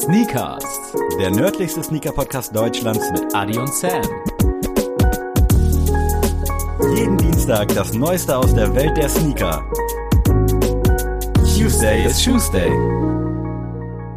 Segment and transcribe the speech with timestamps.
[0.00, 0.64] Sneakers,
[1.18, 4.00] der nördlichste Sneaker-Podcast Deutschlands mit Adi und Sam.
[6.96, 9.62] jeden Dienstag das Neueste aus der Welt der Sneaker.
[11.54, 12.70] Tuesday ist Tuesday.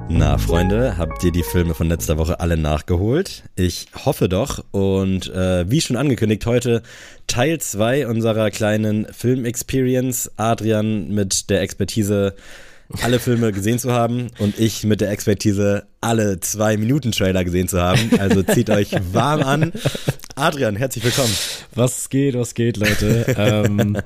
[0.07, 3.43] Na, Freunde, habt ihr die Filme von letzter Woche alle nachgeholt?
[3.57, 4.63] Ich hoffe doch.
[4.71, 6.81] Und äh, wie schon angekündigt, heute
[7.27, 10.31] Teil 2 unserer kleinen Film-Experience.
[10.37, 12.35] Adrian mit der Expertise
[13.01, 17.67] alle Filme gesehen zu haben und ich mit der Expertise alle zwei Minuten Trailer gesehen
[17.67, 18.11] zu haben.
[18.19, 19.73] Also zieht euch warm an.
[20.35, 21.33] Adrian, herzlich willkommen.
[21.75, 23.25] Was geht, was geht, Leute?
[23.37, 23.97] ähm,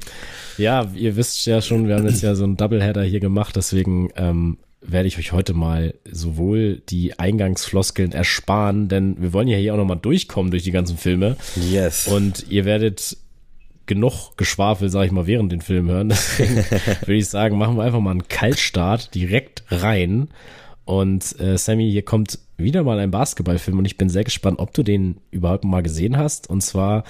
[0.57, 4.09] ja, ihr wisst ja schon, wir haben jetzt ja so einen Doubleheader hier gemacht, deswegen
[4.15, 9.73] ähm, werde ich euch heute mal sowohl die Eingangsfloskeln ersparen, denn wir wollen ja hier
[9.73, 11.35] auch nochmal durchkommen durch die ganzen Filme.
[11.69, 12.07] Yes.
[12.07, 13.17] Und ihr werdet
[13.87, 16.09] genug Geschwafel, sag ich mal, während den Film hören.
[16.09, 20.29] Deswegen würde ich sagen, machen wir einfach mal einen Kaltstart direkt rein.
[20.85, 24.73] Und äh, Sammy, hier kommt wieder mal ein Basketballfilm und ich bin sehr gespannt, ob
[24.73, 26.49] du den überhaupt mal gesehen hast.
[26.49, 27.03] Und zwar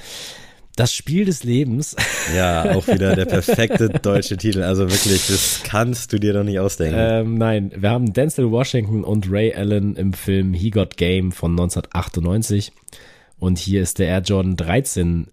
[0.76, 1.96] das Spiel des Lebens.
[2.36, 4.62] Ja, auch wieder der perfekte deutsche Titel.
[4.62, 6.98] Also wirklich, das kannst du dir doch nicht ausdenken.
[7.00, 11.52] Ähm, nein, wir haben Denzel Washington und Ray Allen im Film He Got Game von
[11.52, 12.74] 1998.
[13.40, 15.28] Und hier ist der Air Jordan 13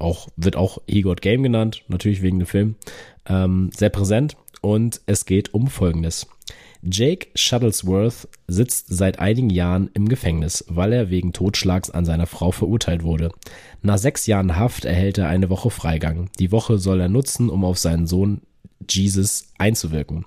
[0.00, 2.76] auch, wird auch He Game genannt, natürlich wegen dem Film,
[3.26, 4.36] ähm, sehr präsent.
[4.60, 6.26] Und es geht um Folgendes.
[6.82, 12.52] Jake Shuttlesworth sitzt seit einigen Jahren im Gefängnis, weil er wegen Totschlags an seiner Frau
[12.52, 13.32] verurteilt wurde.
[13.82, 16.30] Nach sechs Jahren Haft erhält er eine Woche Freigang.
[16.38, 18.40] Die Woche soll er nutzen, um auf seinen Sohn
[18.88, 20.24] Jesus einzuwirken.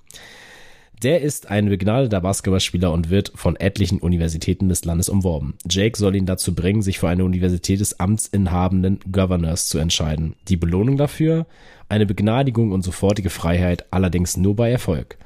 [1.04, 5.56] Der ist ein begnadeter Basketballspieler und wird von etlichen Universitäten des Landes umworben.
[5.70, 10.38] Jake soll ihn dazu bringen, sich für eine Universität des amtsinhabenden Governors zu entscheiden.
[10.48, 11.46] Die Belohnung dafür?
[11.90, 15.18] Eine Begnadigung und sofortige Freiheit, allerdings nur bei Erfolg.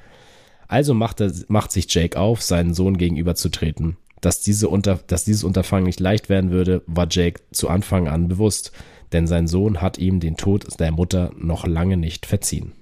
[0.68, 3.98] Also macht, er, macht sich Jake auf, seinen Sohn gegenüberzutreten.
[4.20, 8.30] Dass, diese unter, dass dieses Unterfangen nicht leicht werden würde, war Jake zu Anfang an
[8.30, 8.72] bewusst,
[9.12, 12.74] denn sein Sohn hat ihm den Tod der Mutter noch lange nicht verziehen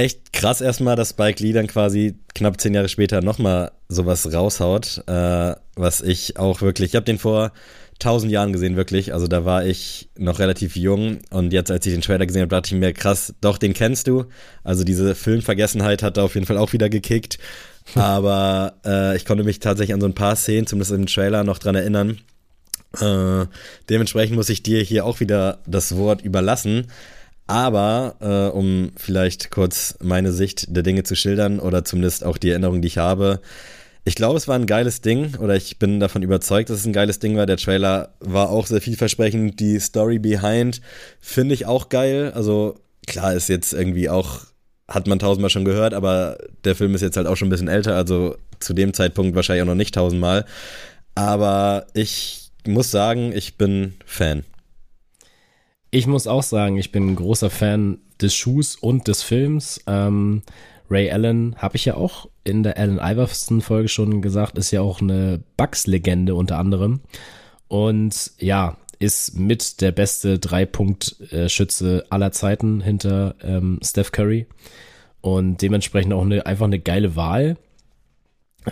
[0.00, 5.04] echt krass erstmal, dass Spike Lee dann quasi knapp zehn Jahre später nochmal sowas raushaut,
[5.06, 7.52] äh, was ich auch wirklich, ich habe den vor
[7.98, 11.92] tausend Jahren gesehen, wirklich, also da war ich noch relativ jung und jetzt, als ich
[11.92, 14.24] den Trailer gesehen habe, dachte ich mir, krass, doch, den kennst du,
[14.64, 17.38] also diese Filmvergessenheit hat da auf jeden Fall auch wieder gekickt,
[17.94, 21.58] aber äh, ich konnte mich tatsächlich an so ein paar Szenen, zumindest im Trailer, noch
[21.58, 22.18] dran erinnern,
[22.98, 23.46] äh,
[23.88, 26.86] dementsprechend muss ich dir hier auch wieder das Wort überlassen,
[27.50, 32.50] aber äh, um vielleicht kurz meine Sicht der Dinge zu schildern oder zumindest auch die
[32.50, 33.40] Erinnerung, die ich habe.
[34.04, 36.92] Ich glaube, es war ein geiles Ding oder ich bin davon überzeugt, dass es ein
[36.92, 37.46] geiles Ding war.
[37.46, 39.58] Der Trailer war auch sehr vielversprechend.
[39.58, 40.80] Die Story behind
[41.18, 42.30] finde ich auch geil.
[42.36, 42.76] Also
[43.08, 44.42] klar ist jetzt irgendwie auch,
[44.86, 47.66] hat man tausendmal schon gehört, aber der Film ist jetzt halt auch schon ein bisschen
[47.66, 47.96] älter.
[47.96, 50.44] Also zu dem Zeitpunkt wahrscheinlich auch noch nicht tausendmal.
[51.16, 54.44] Aber ich muss sagen, ich bin Fan.
[55.90, 59.80] Ich muss auch sagen, ich bin ein großer Fan des Schuhs und des Films.
[59.86, 60.42] Ähm,
[60.88, 64.82] Ray Allen habe ich ja auch in der Allen Iverson Folge schon gesagt, ist ja
[64.82, 67.00] auch eine Bucks-Legende unter anderem.
[67.68, 74.46] Und ja, ist mit der beste Drei-Punkt-Schütze aller Zeiten hinter ähm, Steph Curry.
[75.20, 77.56] Und dementsprechend auch eine, einfach eine geile Wahl.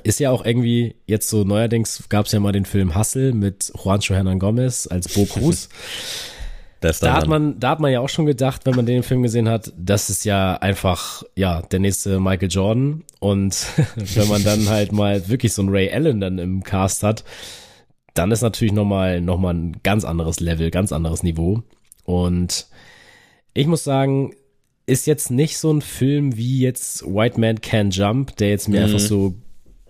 [0.02, 3.72] Ist ja auch irgendwie, jetzt so neuerdings gab es ja mal den Film Hustle mit
[3.74, 5.68] Juancho Hernan Gomez als Bo Cruz.
[6.80, 9.22] Bester da hat man, da hat man ja auch schon gedacht, wenn man den Film
[9.22, 13.04] gesehen hat, das ist ja einfach, ja, der nächste Michael Jordan.
[13.18, 13.66] Und
[13.96, 17.24] wenn man dann halt mal wirklich so einen Ray Allen dann im Cast hat,
[18.14, 21.62] dann ist natürlich nochmal, noch mal ein ganz anderes Level, ganz anderes Niveau.
[22.04, 22.66] Und
[23.54, 24.34] ich muss sagen,
[24.86, 28.78] ist jetzt nicht so ein Film wie jetzt White Man Can Jump, der jetzt mir
[28.78, 28.84] Mhm.
[28.86, 29.34] einfach so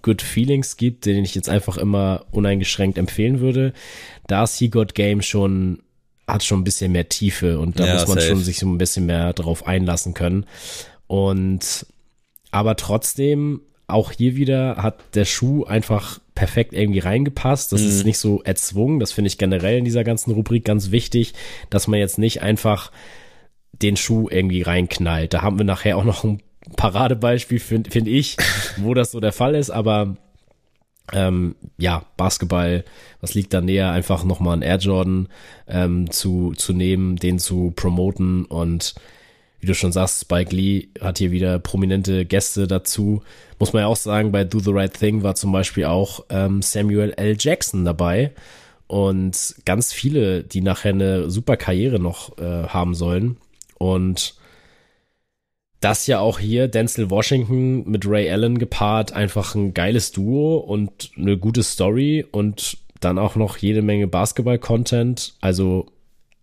[0.03, 3.72] Good Feelings gibt, den ich jetzt einfach immer uneingeschränkt empfehlen würde.
[4.27, 5.82] Da ist He Got Game schon
[6.28, 8.28] hat schon ein bisschen mehr Tiefe und da Ja, muss man safe.
[8.28, 10.45] schon sich so ein bisschen mehr drauf einlassen können.
[11.07, 11.86] Und
[12.51, 17.72] aber trotzdem, auch hier wieder hat der Schuh einfach perfekt irgendwie reingepasst.
[17.72, 19.01] Das ist nicht so erzwungen.
[19.01, 21.33] Das finde ich generell in dieser ganzen Rubrik ganz wichtig,
[21.71, 22.92] dass man jetzt nicht einfach
[23.72, 25.33] den Schuh irgendwie reinknallt.
[25.34, 26.41] Da haben wir nachher auch noch ein
[26.77, 28.36] Paradebeispiel, finde find ich,
[28.77, 30.16] wo das so der Fall ist, aber
[31.13, 32.84] ähm, ja, Basketball,
[33.21, 35.28] was liegt da näher, einfach nochmal einen Air Jordan
[35.66, 38.95] ähm, zu, zu nehmen, den zu promoten und
[39.60, 43.22] wie du schon sagst, Spike Lee hat hier wieder prominente Gäste dazu.
[43.59, 46.63] Muss man ja auch sagen, bei Do the Right Thing war zum Beispiel auch ähm,
[46.63, 47.37] Samuel L.
[47.39, 48.33] Jackson dabei
[48.87, 53.37] und ganz viele, die nachher eine super Karriere noch äh, haben sollen.
[53.78, 54.37] Und
[55.80, 61.10] das ja auch hier Denzel Washington mit Ray Allen gepaart einfach ein geiles Duo und
[61.16, 65.34] eine gute Story und dann auch noch jede Menge Basketball-Content.
[65.41, 65.86] Also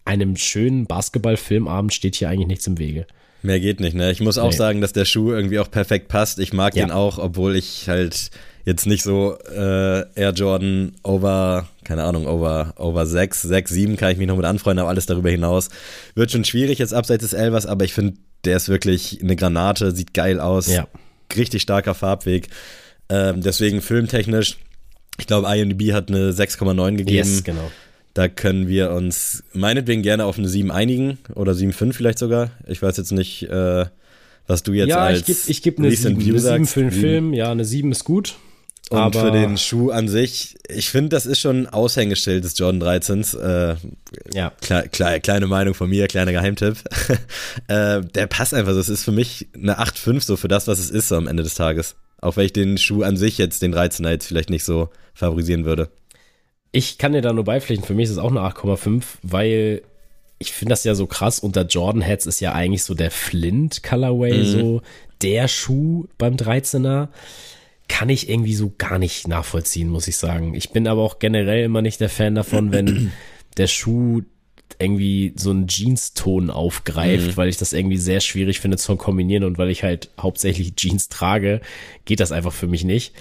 [0.06, 3.08] einem schönen Basketball-Filmabend steht hier eigentlich nichts im Wege.
[3.42, 4.12] Mehr geht nicht, ne?
[4.12, 4.56] Ich muss auch nee.
[4.56, 6.40] sagen, dass der Schuh irgendwie auch perfekt passt.
[6.40, 6.86] Ich mag ja.
[6.86, 8.32] den auch, obwohl ich halt
[8.64, 14.12] jetzt nicht so äh, Air Jordan over, keine Ahnung, over, over 6, 6, 7 kann
[14.12, 15.70] ich mich noch mit anfreunden, aber alles darüber hinaus
[16.16, 19.92] wird schon schwierig jetzt abseits des Elvers, aber ich finde, der ist wirklich eine Granate,
[19.92, 20.88] sieht geil aus, ja.
[21.36, 22.48] richtig starker Farbweg.
[23.10, 24.58] Ähm, deswegen filmtechnisch,
[25.18, 27.18] ich glaube, IMDb hat eine 6,9 gegeben.
[27.18, 27.72] Yes, genau.
[28.14, 32.52] Da können wir uns meinetwegen gerne auf eine 7 einigen oder 7,5 vielleicht sogar.
[32.66, 33.86] Ich weiß jetzt nicht, äh,
[34.48, 37.34] was du jetzt ja, als ich gebe geb eine 7, eine 7 für den Film.
[37.34, 38.36] Ja, eine 7 ist gut.
[38.92, 42.58] Und aber für den Schuh an sich, ich finde, das ist schon ein Aushängeschild des
[42.58, 43.38] Jordan 13s.
[43.38, 43.78] Äh,
[44.34, 44.52] ja.
[44.62, 46.78] Kle kle kleine Meinung von mir, kleiner Geheimtipp.
[47.68, 48.74] äh, der passt einfach.
[48.74, 51.42] Das ist für mich eine 8,5 so für das, was es ist so am Ende
[51.42, 51.96] des Tages.
[52.22, 55.66] Auch wenn ich den Schuh an sich jetzt, den 13er jetzt vielleicht nicht so favorisieren
[55.66, 55.90] würde.
[56.72, 57.88] Ich kann dir da nur beipflichten.
[57.88, 59.82] Für mich ist es auch eine 8,5, weil
[60.38, 61.40] ich finde das ja so krass.
[61.40, 64.46] Unter Jordan Heads ist ja eigentlich so der Flint Colorway mhm.
[64.46, 64.82] so
[65.22, 67.08] der Schuh beim 13er
[67.88, 70.54] kann ich irgendwie so gar nicht nachvollziehen, muss ich sagen.
[70.56, 73.12] Ich bin aber auch generell immer nicht der Fan davon, wenn
[73.58, 74.22] der Schuh
[74.80, 77.38] irgendwie so einen Jeans-Ton aufgreift, mhm.
[77.38, 81.10] weil ich das irgendwie sehr schwierig finde zu kombinieren und weil ich halt hauptsächlich Jeans
[81.10, 81.62] trage,
[82.06, 83.14] geht das einfach für mich nicht.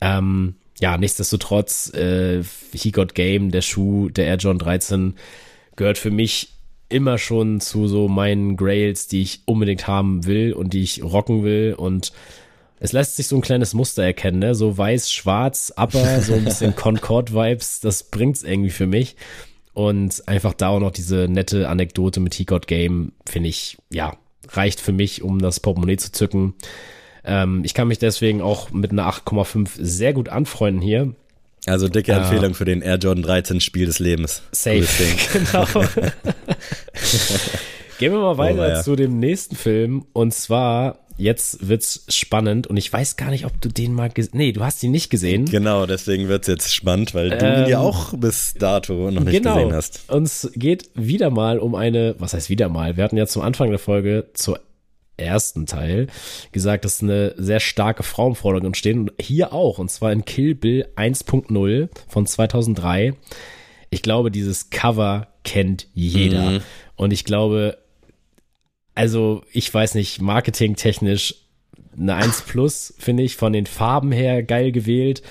[0.00, 2.42] Ähm, ja, nichtsdestotrotz, äh,
[2.72, 5.14] He Got Game, der Schuh, der Air John 13,
[5.76, 6.52] gehört für mich
[6.88, 11.42] immer schon zu so meinen Grails, die ich unbedingt haben will und die ich rocken
[11.42, 12.12] will und
[12.80, 14.54] es lässt sich so ein kleines Muster erkennen, ne?
[14.54, 19.16] So weiß, schwarz, aber so ein bisschen Concord-Vibes, das bringt's irgendwie für mich.
[19.72, 24.16] Und einfach da auch noch diese nette Anekdote mit He Got Game, finde ich, ja,
[24.48, 26.54] reicht für mich, um das Portemonnaie zu zücken.
[27.24, 31.14] Ähm, ich kann mich deswegen auch mit einer 8,5 sehr gut anfreunden hier.
[31.66, 34.42] Also dicke Empfehlung für den Air Jordan 13 Spiel des Lebens.
[34.52, 34.86] Safe,
[35.32, 35.64] genau.
[37.98, 38.82] Gehen wir mal weiter oh, ja.
[38.82, 40.06] zu dem nächsten Film.
[40.12, 44.30] Und zwar jetzt wird's spannend und ich weiß gar nicht, ob du den mal gesehen
[44.34, 45.44] Nee, du hast ihn nicht gesehen.
[45.44, 49.24] Genau, deswegen wird's jetzt spannend, weil ähm, du ihn ja ähm, auch bis dato noch
[49.24, 49.56] nicht genau.
[49.56, 50.10] gesehen hast.
[50.10, 52.96] Uns geht wieder mal um eine, was heißt wieder mal?
[52.96, 54.60] Wir hatten ja zum Anfang der Folge zur
[55.18, 56.06] ersten Teil
[56.52, 60.24] gesagt, dass eine sehr starke Frau im Vordergrund stehen und hier auch und zwar in
[60.24, 63.14] Kill Bill 1.0 von 2003.
[63.90, 66.60] Ich glaube, dieses Cover kennt jeder mhm.
[66.94, 67.78] und ich glaube,
[68.98, 71.36] also ich weiß nicht, marketingtechnisch
[71.96, 75.22] eine 1 plus, finde ich, von den Farben her geil gewählt.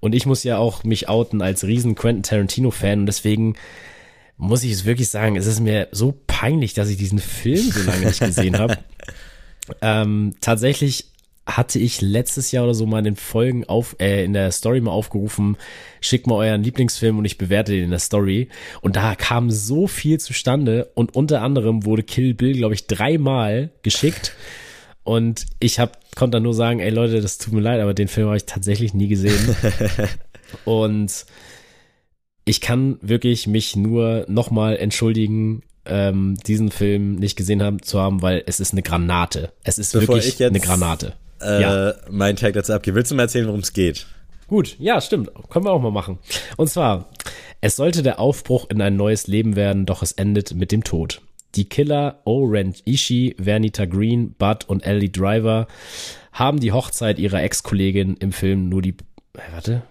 [0.00, 3.54] Und ich muss ja auch mich outen als riesen Quentin Tarantino-Fan und deswegen
[4.38, 7.82] muss ich es wirklich sagen, es ist mir so peinlich, dass ich diesen Film so
[7.82, 8.78] lange nicht gesehen habe.
[9.82, 11.11] ähm, tatsächlich
[11.46, 14.80] hatte ich letztes Jahr oder so mal in den Folgen auf, äh, in der Story
[14.80, 15.56] mal aufgerufen,
[16.00, 18.48] schickt mal euren Lieblingsfilm und ich bewerte den in der Story.
[18.80, 23.70] Und da kam so viel zustande und unter anderem wurde Kill Bill, glaube ich, dreimal
[23.82, 24.34] geschickt.
[25.02, 28.08] Und ich hab, konnte dann nur sagen, ey Leute, das tut mir leid, aber den
[28.08, 29.56] Film habe ich tatsächlich nie gesehen.
[30.64, 31.26] und
[32.44, 38.22] ich kann wirklich mich nur nochmal entschuldigen, ähm, diesen Film nicht gesehen haben, zu haben,
[38.22, 39.52] weil es ist eine Granate.
[39.64, 41.94] Es ist Bevor wirklich eine Granate äh, ja.
[42.10, 42.96] meinen Tag dazu abgebe.
[42.96, 44.06] Willst du mal erzählen, worum es geht?
[44.46, 45.30] Gut, ja, stimmt.
[45.48, 46.18] Können wir auch mal machen.
[46.56, 47.08] Und zwar,
[47.60, 51.22] es sollte der Aufbruch in ein neues Leben werden, doch es endet mit dem Tod.
[51.54, 55.66] Die Killer Oren Ishii, Vernita Green, Bud und Ellie Driver
[56.32, 58.96] haben die Hochzeit ihrer Ex-Kollegin im Film nur die,
[59.34, 59.82] äh, warte,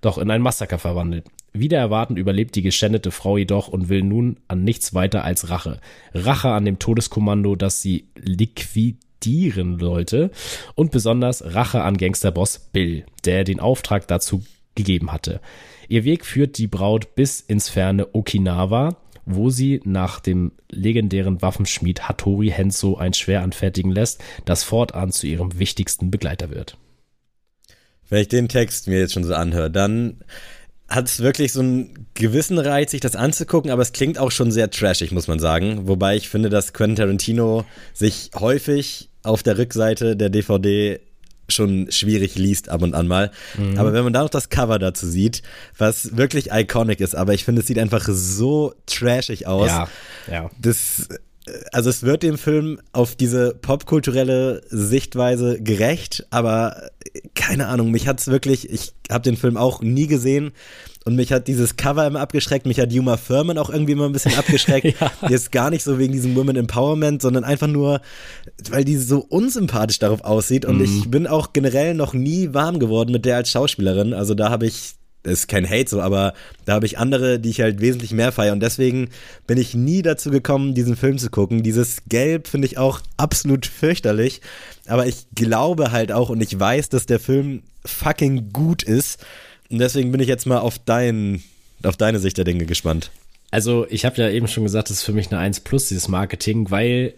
[0.00, 1.24] doch in ein Massaker verwandelt.
[1.52, 5.80] Wieder erwartend überlebt die geschändete Frau jedoch und will nun an nichts weiter als Rache.
[6.14, 10.30] Rache an dem Todeskommando, das sie liquidiert profitieren sollte
[10.74, 14.42] und besonders Rache an Gangsterboss Bill, der den Auftrag dazu
[14.74, 15.40] gegeben hatte.
[15.88, 22.08] Ihr Weg führt die Braut bis ins ferne Okinawa, wo sie nach dem legendären Waffenschmied
[22.08, 26.76] Hattori Henso ein Schwer anfertigen lässt, das fortan zu ihrem wichtigsten Begleiter wird.
[28.08, 30.22] Wenn ich den Text mir jetzt schon so anhöre, dann
[30.88, 34.50] hat es wirklich so einen gewissen Reiz, sich das anzugucken, aber es klingt auch schon
[34.50, 35.86] sehr trashig, muss man sagen.
[35.86, 41.00] Wobei ich finde, dass Quentin Tarantino sich häufig auf der Rückseite der DVD
[41.48, 43.30] schon schwierig liest ab und an mal.
[43.56, 43.78] Mhm.
[43.78, 45.42] Aber wenn man da noch das Cover dazu sieht,
[45.78, 49.68] was wirklich iconic ist, aber ich finde, es sieht einfach so trashig aus.
[49.68, 49.88] Ja,
[50.30, 50.50] ja.
[50.60, 51.08] Das
[51.72, 56.90] also es wird dem Film auf diese popkulturelle Sichtweise gerecht, aber
[57.34, 60.52] keine Ahnung, mich hat's wirklich, ich habe den Film auch nie gesehen
[61.08, 64.12] und mich hat dieses Cover immer abgeschreckt, mich hat Yuma Furman auch irgendwie immer ein
[64.12, 65.00] bisschen abgeschreckt.
[65.00, 65.10] ja.
[65.28, 68.02] Jetzt gar nicht so wegen diesem Women Empowerment, sondern einfach nur,
[68.70, 70.84] weil die so unsympathisch darauf aussieht und mm.
[70.84, 74.66] ich bin auch generell noch nie warm geworden mit der als Schauspielerin, also da habe
[74.66, 76.32] ich das ist kein Hate so, aber
[76.64, 78.52] da habe ich andere, die ich halt wesentlich mehr feiere.
[78.52, 79.08] Und deswegen
[79.46, 81.62] bin ich nie dazu gekommen, diesen Film zu gucken.
[81.62, 84.40] Dieses Gelb finde ich auch absolut fürchterlich.
[84.86, 89.18] Aber ich glaube halt auch und ich weiß, dass der Film fucking gut ist.
[89.70, 91.42] Und deswegen bin ich jetzt mal auf, dein,
[91.82, 93.10] auf deine Sicht der Dinge gespannt.
[93.50, 96.08] Also, ich habe ja eben schon gesagt, das ist für mich eine 1 plus, dieses
[96.08, 97.14] Marketing, weil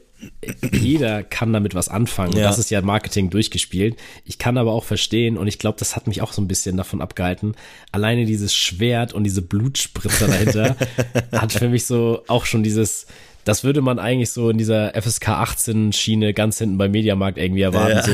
[0.73, 2.37] jeder kann damit was anfangen.
[2.37, 2.42] Ja.
[2.45, 3.97] Das ist ja Marketing durchgespielt.
[4.25, 6.76] Ich kann aber auch verstehen, und ich glaube, das hat mich auch so ein bisschen
[6.76, 7.54] davon abgehalten.
[7.92, 10.76] Alleine dieses Schwert und diese Blutspritzer dahinter
[11.33, 13.07] hat für mich so auch schon dieses,
[13.45, 17.62] das würde man eigentlich so in dieser FSK 18 Schiene ganz hinten beim Mediamarkt irgendwie
[17.62, 18.02] erwarten, ja.
[18.02, 18.12] so,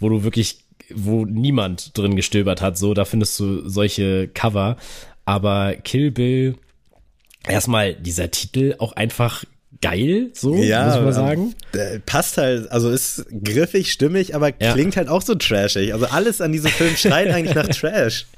[0.00, 0.58] wo du wirklich,
[0.94, 4.76] wo niemand drin gestöbert hat, so, da findest du solche Cover.
[5.24, 6.56] Aber Kill Bill,
[7.46, 9.44] erstmal dieser Titel auch einfach
[9.80, 11.54] geil, so, ja, muss man sagen.
[12.06, 14.72] Passt halt, also ist griffig, stimmig, aber ja.
[14.72, 15.92] klingt halt auch so trashig.
[15.92, 18.26] Also alles an diesem Film schreit eigentlich nach Trash.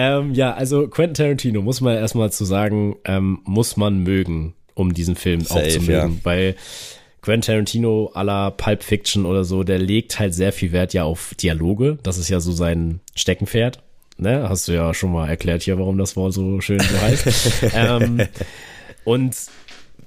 [0.00, 4.94] Ähm, ja, also Quentin Tarantino, muss man erstmal zu sagen, ähm, muss man mögen, um
[4.94, 6.24] diesen Film Safe, auch zu mögen, ja.
[6.24, 6.54] weil
[7.20, 11.04] Quentin Tarantino à la Pulp Fiction oder so, der legt halt sehr viel Wert ja
[11.04, 11.98] auf Dialoge.
[12.02, 13.80] Das ist ja so sein Steckenpferd.
[14.18, 14.48] Ne?
[14.48, 17.62] Hast du ja schon mal erklärt hier, warum das Wort so schön so heißt.
[17.74, 18.26] ähm,
[19.04, 19.36] und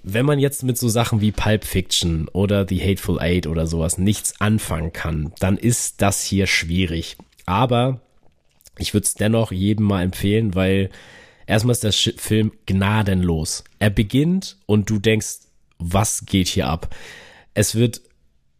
[0.04, 3.98] wenn man jetzt mit so Sachen wie Pulp Fiction oder The Hateful Eight oder sowas
[3.98, 7.18] nichts anfangen kann, dann ist das hier schwierig.
[7.46, 8.02] Aber
[8.78, 10.90] ich würde es dennoch jedem mal empfehlen, weil
[11.46, 13.64] erstmal ist der Film gnadenlos.
[13.80, 15.40] Er beginnt und du denkst,
[15.82, 16.96] was geht hier ab?
[17.54, 18.02] Es wird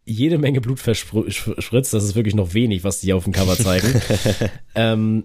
[0.04, 4.02] jede Menge Blut verspritzt, das ist wirklich noch wenig, was die auf dem Cover zeigen.
[4.74, 5.24] ähm,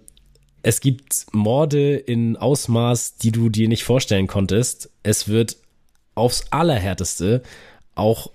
[0.62, 4.92] es gibt Morde in Ausmaß, die du dir nicht vorstellen konntest.
[5.04, 5.58] Es wird
[6.14, 7.42] aufs Allerhärteste
[7.96, 8.32] auch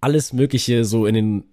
[0.00, 1.44] alles Mögliche so in den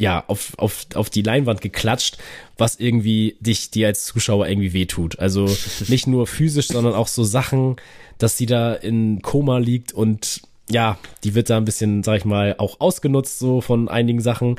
[0.00, 2.16] ja, auf, auf, auf die Leinwand geklatscht,
[2.56, 5.18] was irgendwie dich, dir als Zuschauer irgendwie wehtut.
[5.18, 5.44] Also
[5.88, 7.76] nicht nur physisch, sondern auch so Sachen,
[8.16, 10.40] dass sie da in Koma liegt und
[10.70, 14.56] ja, die wird da ein bisschen, sag ich mal, auch ausgenutzt, so von einigen Sachen.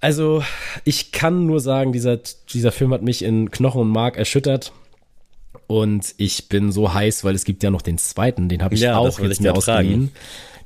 [0.00, 0.42] Also,
[0.84, 2.18] ich kann nur sagen, dieser,
[2.52, 4.72] dieser Film hat mich in Knochen und Mark erschüttert.
[5.66, 8.80] Und ich bin so heiß, weil es gibt ja noch den zweiten, den habe ich
[8.80, 10.10] ja, auch jetzt mir ausgeliehen.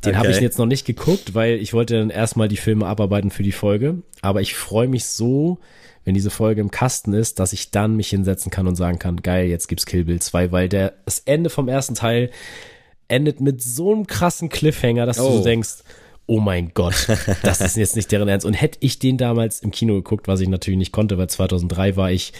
[0.04, 0.18] Den okay.
[0.18, 3.42] habe ich jetzt noch nicht geguckt, weil ich wollte dann erstmal die Filme abarbeiten für
[3.42, 4.02] die Folge.
[4.22, 5.58] Aber ich freue mich so,
[6.04, 9.22] wenn diese Folge im Kasten ist, dass ich dann mich hinsetzen kann und sagen kann,
[9.22, 12.30] geil, jetzt gibt's Kill Bill 2, weil der, das Ende vom ersten Teil
[13.08, 15.28] endet mit so einem krassen Cliffhanger, dass oh.
[15.28, 15.84] du so denkst,
[16.26, 17.06] oh mein Gott,
[17.42, 18.46] das ist jetzt nicht deren Ernst.
[18.46, 21.96] Und hätte ich den damals im Kino geguckt, was ich natürlich nicht konnte, weil 2003
[21.96, 22.32] war ich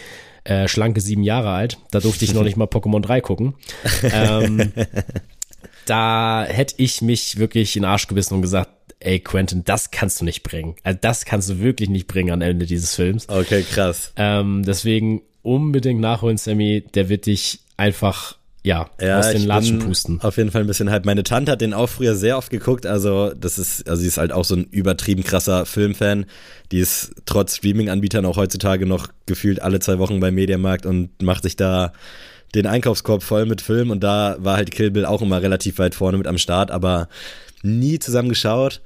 [0.43, 1.77] äh, schlanke sieben Jahre alt.
[1.91, 3.55] Da durfte ich noch nicht mal Pokémon 3 gucken.
[4.03, 4.71] Ähm,
[5.85, 8.69] da hätte ich mich wirklich in den Arsch gebissen und gesagt,
[8.99, 10.75] ey Quentin, das kannst du nicht bringen.
[10.83, 13.29] Also das kannst du wirklich nicht bringen am Ende dieses Films.
[13.29, 14.13] Okay, krass.
[14.15, 16.83] Ähm, deswegen unbedingt nachholen, Sammy.
[16.93, 20.19] Der wird dich einfach ja, ja aus den Latschen pusten.
[20.21, 21.05] Auf jeden Fall ein bisschen halt.
[21.05, 22.87] Meine Tante hat den auch früher sehr oft geguckt.
[22.87, 26.25] Also, das ist, also sie ist halt auch so ein übertrieben krasser Filmfan.
[26.71, 31.43] Die ist trotz Streaming-Anbietern auch heutzutage noch gefühlt alle zwei Wochen beim Mediamarkt und macht
[31.43, 31.93] sich da
[32.55, 33.91] den Einkaufskorb voll mit Film.
[33.91, 37.07] Und da war halt Kill Bill auch immer relativ weit vorne mit am Start, aber
[37.61, 38.81] nie zusammen geschaut.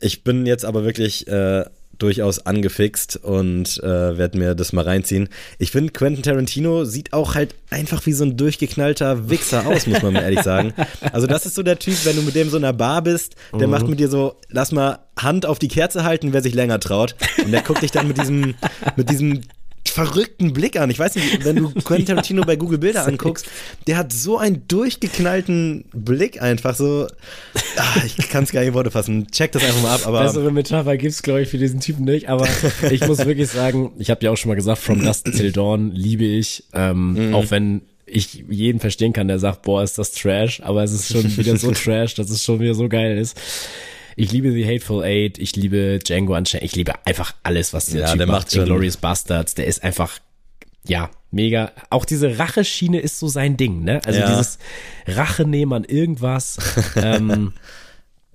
[0.00, 1.64] Ich bin jetzt aber wirklich äh,
[2.02, 5.28] durchaus angefixt und äh, werde mir das mal reinziehen.
[5.58, 10.02] Ich finde, Quentin Tarantino sieht auch halt einfach wie so ein durchgeknallter Wichser aus, muss
[10.02, 10.74] man mal ehrlich sagen.
[11.12, 13.36] Also das ist so der Typ, wenn du mit dem so in einer Bar bist,
[13.52, 13.72] der mhm.
[13.72, 17.14] macht mit dir so, lass mal Hand auf die Kerze halten, wer sich länger traut.
[17.44, 18.54] Und der guckt dich dann mit diesem,
[18.96, 19.42] mit diesem
[19.86, 20.90] verrückten Blick an.
[20.90, 23.46] Ich weiß nicht, wenn du Quentin Tarantino bei Google Bilder anguckst,
[23.86, 27.08] der hat so einen durchgeknallten Blick einfach so.
[27.76, 29.26] Ach, ich kann es gar nicht in Worte fassen.
[29.30, 30.06] Check das einfach mal ab.
[30.06, 32.28] Aber Bessere Metapher gibt's glaube ich für diesen Typen nicht.
[32.28, 32.46] Aber
[32.90, 35.92] ich muss wirklich sagen, ich habe ja auch schon mal gesagt, From Dust Till Dawn
[35.92, 37.34] liebe ich, ähm, mhm.
[37.34, 41.12] auch wenn ich jeden verstehen kann, der sagt, boah, ist das Trash, aber es ist
[41.12, 43.36] schon wieder so Trash, dass es schon wieder so geil ist.
[44.16, 48.02] Ich liebe The Hateful Eight, ich liebe Django Unchained, ich liebe einfach alles, was der
[48.02, 48.54] ja, Typ der macht.
[48.54, 50.18] macht Glorious Bastards, der ist einfach,
[50.86, 51.72] ja, mega.
[51.90, 54.00] Auch diese Racheschiene ist so sein Ding, ne?
[54.04, 54.28] Also ja.
[54.28, 54.58] dieses
[55.06, 56.58] Rache nehmen an irgendwas.
[56.96, 57.52] ähm,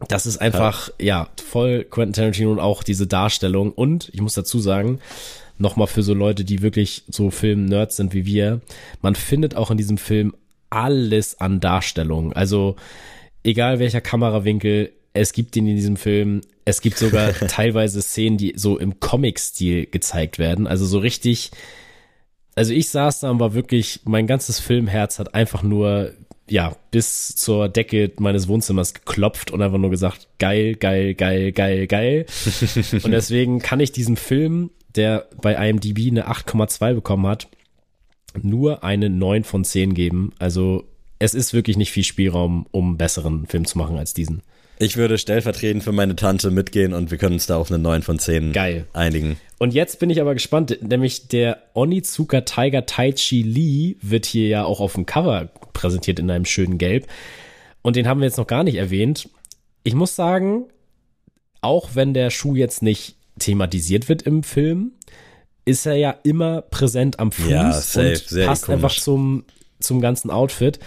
[0.07, 1.05] das ist einfach, ja.
[1.05, 3.71] ja, voll Quentin Tarantino und auch diese Darstellung.
[3.71, 4.99] Und ich muss dazu sagen,
[5.57, 8.61] nochmal für so Leute, die wirklich so Film-Nerds sind wie wir,
[9.01, 10.35] man findet auch in diesem Film
[10.69, 12.33] alles an Darstellung.
[12.33, 12.75] Also
[13.43, 16.41] egal welcher Kamerawinkel, es gibt ihn in diesem Film.
[16.65, 20.67] Es gibt sogar teilweise Szenen, die so im Comic-Stil gezeigt werden.
[20.67, 21.51] Also so richtig.
[22.55, 26.13] Also ich saß da und war wirklich, mein ganzes Filmherz hat einfach nur,
[26.49, 31.87] ja, bis zur Decke meines Wohnzimmers geklopft und einfach nur gesagt, geil, geil, geil, geil,
[31.87, 32.25] geil.
[33.03, 37.47] und deswegen kann ich diesem Film, der bei IMDb eine 8,2 bekommen hat,
[38.41, 40.33] nur eine 9 von 10 geben.
[40.39, 40.85] Also
[41.19, 44.41] es ist wirklich nicht viel Spielraum, um einen besseren Film zu machen als diesen.
[44.77, 48.01] Ich würde stellvertretend für meine Tante mitgehen und wir können uns da auf eine 9
[48.01, 48.85] von 10 Geil.
[48.93, 49.37] einigen.
[49.57, 54.65] Und jetzt bin ich aber gespannt, nämlich der Onizuka Tiger Taichi Lee wird hier ja
[54.65, 57.07] auch auf dem Cover präsentiert in einem schönen Gelb.
[57.81, 59.29] Und den haben wir jetzt noch gar nicht erwähnt.
[59.83, 60.65] Ich muss sagen,
[61.61, 64.91] auch wenn der Schuh jetzt nicht thematisiert wird im Film,
[65.65, 69.45] ist er ja immer präsent am Fuß Ja, safe, und sehr passt einfach zum,
[69.79, 70.79] zum ganzen Outfit.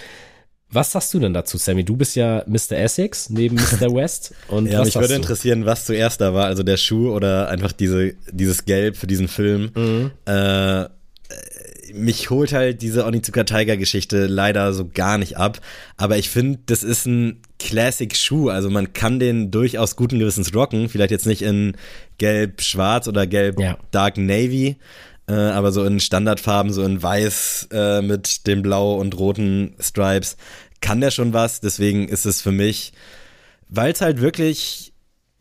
[0.71, 1.83] Was sagst du denn dazu, Sammy?
[1.85, 2.73] Du bist ja Mr.
[2.73, 3.91] Essex neben Mr.
[3.95, 4.35] West.
[4.49, 5.15] Und Ja, mich würde du?
[5.15, 9.29] interessieren, was zuerst da war, also der Schuh oder einfach diese, dieses Gelb für diesen
[9.29, 9.71] Film.
[9.75, 10.11] Mhm.
[10.27, 10.89] Äh,
[11.95, 15.59] mich holt halt diese Onizuka Tiger Geschichte leider so gar nicht ab.
[15.97, 18.51] Aber ich finde, das ist ein Classic-Schuh.
[18.51, 20.91] Also man kann den durchaus guten Gewissens rocken.
[20.91, 21.77] Vielleicht jetzt nicht in
[22.19, 23.27] gelb-schwarz oder Ja.
[23.27, 24.77] gelb-dark navy.
[25.29, 30.37] Äh, aber so in Standardfarben, so in weiß äh, mit den blau und roten Stripes,
[30.81, 31.61] kann der schon was.
[31.61, 32.93] Deswegen ist es für mich,
[33.69, 34.93] weil es halt wirklich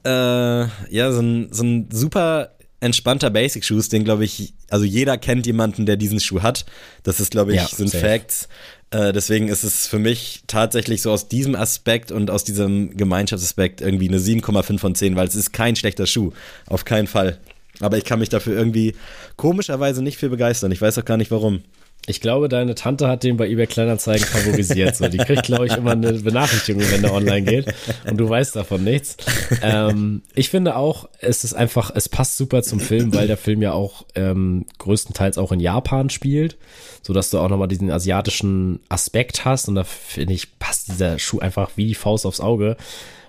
[0.03, 5.17] äh, ja so ein, so ein super entspannter Basic-Schuh ist, den glaube ich, also jeder
[5.17, 6.65] kennt jemanden, der diesen Schuh hat.
[7.03, 8.05] Das ist, glaube ich, Ja, sind safe.
[8.05, 8.47] Facts.
[8.91, 13.81] Äh, deswegen ist es für mich tatsächlich so aus diesem Aspekt und aus diesem Gemeinschaftsaspekt
[13.81, 16.31] irgendwie eine 7,5 von 10, weil es ist kein schlechter Schuh.
[16.67, 17.39] Auf keinen Fall.
[17.79, 18.95] Aber ich kann mich dafür irgendwie
[19.35, 20.71] komischerweise nicht viel begeistern.
[20.71, 21.61] Ich weiß auch gar nicht warum.
[22.09, 24.95] Ich glaube, deine Tante hat den bei eBay Kleinanzeigen favorisiert.
[24.95, 27.73] So, die kriegt, glaube ich, immer eine Benachrichtigung, wenn der online geht.
[28.09, 29.17] Und du weißt davon nichts.
[29.61, 33.61] Ähm, ich finde auch, es ist einfach, es passt super zum Film, weil der Film
[33.61, 36.57] ja auch ähm, größtenteils auch in Japan spielt,
[37.01, 39.67] so dass du auch nochmal diesen asiatischen Aspekt hast.
[39.67, 42.77] Und da finde ich, passt dieser Schuh einfach wie die Faust aufs Auge.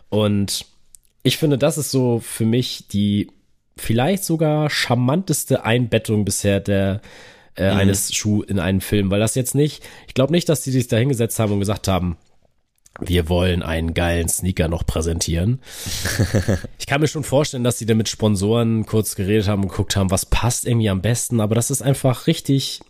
[0.08, 0.66] Und
[1.24, 3.28] ich finde, das ist so für mich die
[3.78, 7.00] vielleicht sogar charmanteste Einbettung bisher der
[7.58, 10.70] äh, eines Schuh in einen Film, weil das jetzt nicht, ich glaube nicht, dass die
[10.70, 12.16] sich da hingesetzt haben und gesagt haben,
[13.00, 15.60] wir wollen einen geilen Sneaker noch präsentieren.
[16.78, 19.96] ich kann mir schon vorstellen, dass die da mit Sponsoren kurz geredet haben und geguckt
[19.96, 22.80] haben, was passt irgendwie am besten, aber das ist einfach richtig,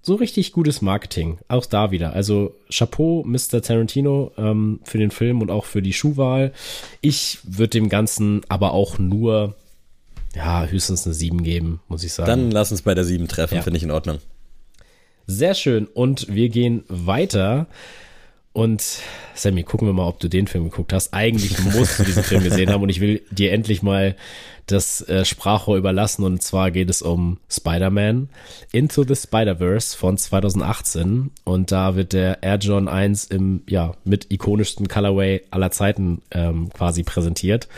[0.00, 1.38] so richtig gutes Marketing.
[1.48, 2.14] Auch da wieder.
[2.14, 3.60] Also Chapeau, Mr.
[3.60, 6.52] Tarantino, ähm, für den Film und auch für die Schuhwahl.
[7.02, 9.54] Ich würde dem Ganzen aber auch nur,
[10.38, 12.28] ja, höchstens eine 7 geben, muss ich sagen.
[12.28, 13.62] Dann lass uns bei der 7 treffen, Ja.
[13.62, 14.18] finde ich in Ordnung.
[15.26, 15.86] Sehr schön.
[15.86, 17.66] Und wir gehen weiter.
[18.54, 18.82] Und
[19.34, 21.12] Sammy, gucken wir mal, ob du den Film geguckt hast.
[21.12, 24.16] Eigentlich musst du diesen Film gesehen haben und ich will dir endlich mal
[24.66, 26.24] das äh, Sprachrohr überlassen.
[26.24, 28.28] Und zwar geht es um Spider-Man
[28.72, 31.30] Into the Spider-Verse von 2018.
[31.44, 36.70] Und da wird der Air John 1 im, ja, mit ikonischsten Colorway aller Zeiten ähm,
[36.72, 37.68] quasi präsentiert.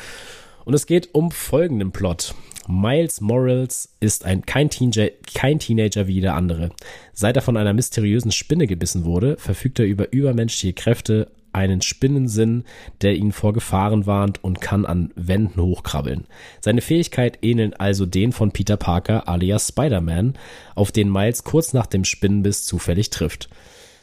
[0.64, 2.34] Und es geht um folgenden Plot.
[2.70, 6.70] Miles Morales ist ein, kein, Teenager, kein Teenager wie jeder andere.
[7.12, 12.64] Seit er von einer mysteriösen Spinne gebissen wurde, verfügt er über übermenschliche Kräfte, einen Spinnensinn,
[13.02, 16.26] der ihn vor Gefahren warnt und kann an Wänden hochkrabbeln.
[16.60, 20.34] Seine Fähigkeit ähneln also den von Peter Parker alias Spider-Man,
[20.76, 23.48] auf den Miles kurz nach dem Spinnenbiss zufällig trifft.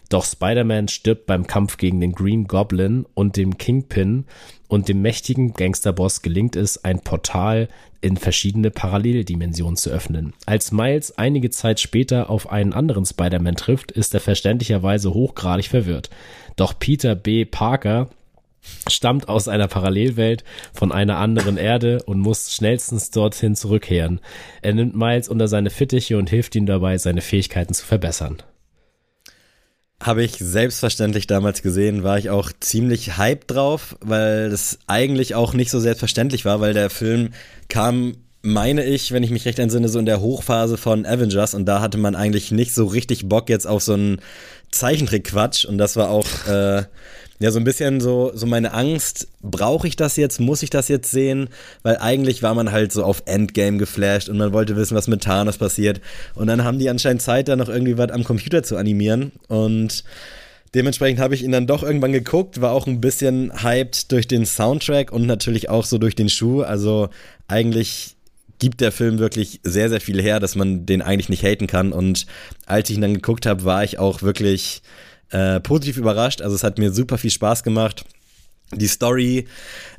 [0.10, 4.26] Doch Spider-Man stirbt beim Kampf gegen den Green Goblin und dem Kingpin
[4.68, 7.68] und dem mächtigen Gangsterboss gelingt es, ein Portal
[8.00, 10.34] in verschiedene Paralleldimensionen zu öffnen.
[10.46, 16.10] Als Miles einige Zeit später auf einen anderen Spider-Man trifft, ist er verständlicherweise hochgradig verwirrt.
[16.56, 17.44] Doch Peter B.
[17.46, 18.10] Parker
[18.90, 20.44] stammt aus einer Parallelwelt
[20.74, 24.20] von einer anderen Erde und muss schnellstens dorthin zurückkehren.
[24.62, 28.38] Er nimmt Miles unter seine Fittiche und hilft ihm dabei, seine Fähigkeiten zu verbessern.
[30.02, 35.54] Habe ich selbstverständlich damals gesehen, war ich auch ziemlich hyped drauf, weil das eigentlich auch
[35.54, 37.34] nicht so selbstverständlich war, weil der Film
[37.68, 41.66] kam, meine ich, wenn ich mich recht entsinne, so in der Hochphase von Avengers und
[41.66, 44.22] da hatte man eigentlich nicht so richtig Bock jetzt auf so einen
[44.72, 46.84] Zeichentrick-Quatsch und das war auch äh,
[47.40, 50.88] ja so ein bisschen so, so meine Angst, brauche ich das jetzt, muss ich das
[50.88, 51.50] jetzt sehen,
[51.84, 55.24] weil eigentlich war man halt so auf Endgame geflasht und man wollte wissen, was mit
[55.24, 56.02] Thanos passiert
[56.36, 60.04] und dann haben die anscheinend Zeit, da noch irgendwie was am Computer zu animieren und
[60.76, 64.46] Dementsprechend habe ich ihn dann doch irgendwann geguckt, war auch ein bisschen hyped durch den
[64.46, 66.62] Soundtrack und natürlich auch so durch den Schuh.
[66.62, 67.10] Also
[67.48, 68.18] eigentlich
[68.60, 71.94] gibt der Film wirklich sehr, sehr viel her, dass man den eigentlich nicht haten kann.
[71.94, 72.26] Und
[72.66, 74.82] als ich ihn dann geguckt habe, war ich auch wirklich
[75.32, 76.42] äh, positiv überrascht.
[76.42, 78.06] Also es hat mir super viel Spaß gemacht.
[78.74, 79.48] die Story,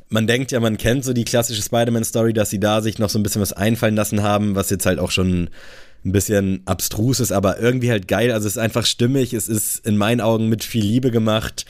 [0.09, 3.19] man denkt ja, man kennt so die klassische Spider-Man-Story, dass sie da sich noch so
[3.19, 5.49] ein bisschen was einfallen lassen haben, was jetzt halt auch schon
[6.05, 8.31] ein bisschen abstrus ist, aber irgendwie halt geil.
[8.31, 11.65] Also es ist einfach stimmig, es ist in meinen Augen mit viel Liebe gemacht.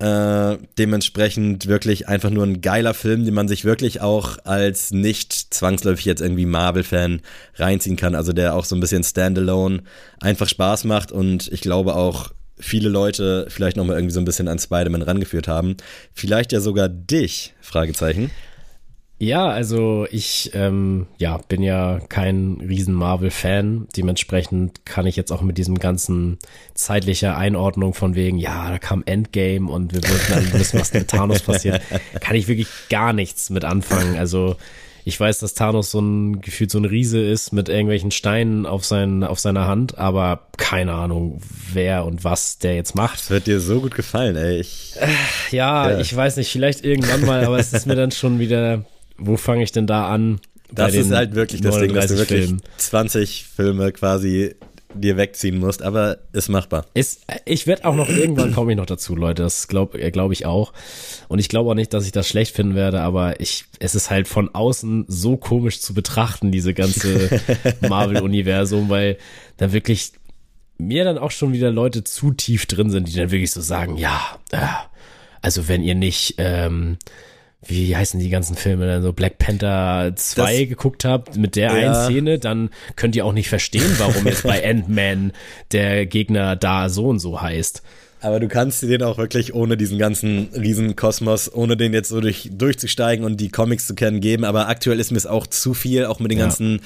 [0.00, 5.52] Äh, dementsprechend wirklich einfach nur ein geiler Film, den man sich wirklich auch als nicht
[5.52, 7.20] zwangsläufig jetzt irgendwie Marvel-Fan
[7.56, 8.14] reinziehen kann.
[8.14, 9.82] Also der auch so ein bisschen Standalone
[10.18, 14.48] einfach Spaß macht und ich glaube auch viele Leute vielleicht nochmal irgendwie so ein bisschen
[14.48, 15.76] an Spider-Man rangeführt haben.
[16.12, 18.30] Vielleicht ja sogar dich, Fragezeichen.
[19.22, 23.86] Ja, also ich ähm, ja, bin ja kein riesen Marvel-Fan.
[23.94, 26.38] Dementsprechend kann ich jetzt auch mit diesem ganzen
[26.72, 31.08] zeitlicher Einordnung von wegen, ja, da kam Endgame und wir wollten dann wissen, was mit
[31.08, 31.82] Thanos passiert,
[32.22, 34.16] kann ich wirklich gar nichts mit anfangen.
[34.16, 34.56] Also
[35.04, 38.84] ich weiß, dass Thanos so ein gefühlt so ein Riese ist mit irgendwelchen Steinen auf,
[38.84, 41.40] sein, auf seiner Hand, aber keine Ahnung,
[41.72, 43.20] wer und was der jetzt macht.
[43.20, 44.60] Das wird dir so gut gefallen, ey.
[44.60, 44.94] Ich,
[45.50, 48.84] ja, ja, ich weiß nicht, vielleicht irgendwann mal, aber es ist mir dann schon wieder
[49.20, 50.40] wo fange ich denn da an?
[50.72, 52.62] Das ist halt wirklich das Ding, dass du wirklich Filmen.
[52.76, 54.54] 20 Filme quasi
[54.94, 56.86] dir wegziehen musst, aber ist machbar.
[56.94, 59.42] Ist, ich werde auch noch irgendwann komme ich noch dazu, Leute.
[59.42, 60.72] Das glaube äh, glaub ich auch.
[61.28, 64.10] Und ich glaube auch nicht, dass ich das schlecht finden werde, aber ich, es ist
[64.10, 67.40] halt von außen so komisch zu betrachten, diese ganze
[67.88, 69.16] Marvel-Universum, weil
[69.56, 70.12] da wirklich
[70.78, 73.96] mir dann auch schon wieder Leute zu tief drin sind, die dann wirklich so sagen,
[73.96, 74.58] ja, äh,
[75.42, 76.98] also wenn ihr nicht ähm,
[77.66, 81.72] wie heißen die ganzen Filme dann so Black Panther 2 das, geguckt habt mit der
[81.72, 81.74] ja.
[81.74, 85.32] einen Szene, dann könnt ihr auch nicht verstehen, warum jetzt bei Ant-Man
[85.72, 87.82] der Gegner da so und so heißt.
[88.22, 92.20] Aber du kannst dir den auch wirklich ohne diesen ganzen Riesenkosmos, ohne den jetzt so
[92.20, 94.44] durch, durchzusteigen und die Comics zu kennen, geben.
[94.44, 96.44] Aber aktuell ist mir es auch zu viel, auch mit den ja.
[96.44, 96.80] ganzen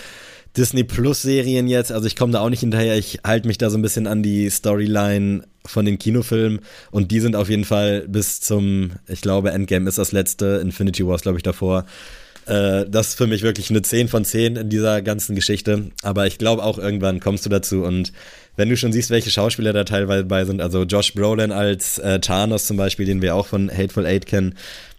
[0.56, 1.92] Disney Plus Serien jetzt.
[1.92, 2.96] Also ich komme da auch nicht hinterher.
[2.96, 7.20] Ich halte mich da so ein bisschen an die Storyline von den Kinofilmen und die
[7.20, 11.38] sind auf jeden Fall bis zum, ich glaube, Endgame ist das letzte, Infinity Wars, glaube
[11.38, 11.86] ich, davor.
[12.46, 15.90] Äh, das ist für mich wirklich eine 10 von 10 in dieser ganzen Geschichte.
[16.02, 18.12] Aber ich glaube auch irgendwann kommst du dazu und
[18.56, 22.20] wenn du schon siehst, welche Schauspieler da teilweise bei sind, also Josh Brolin als äh,
[22.20, 24.54] Thanos zum Beispiel, den wir auch von Hateful Eight kennen,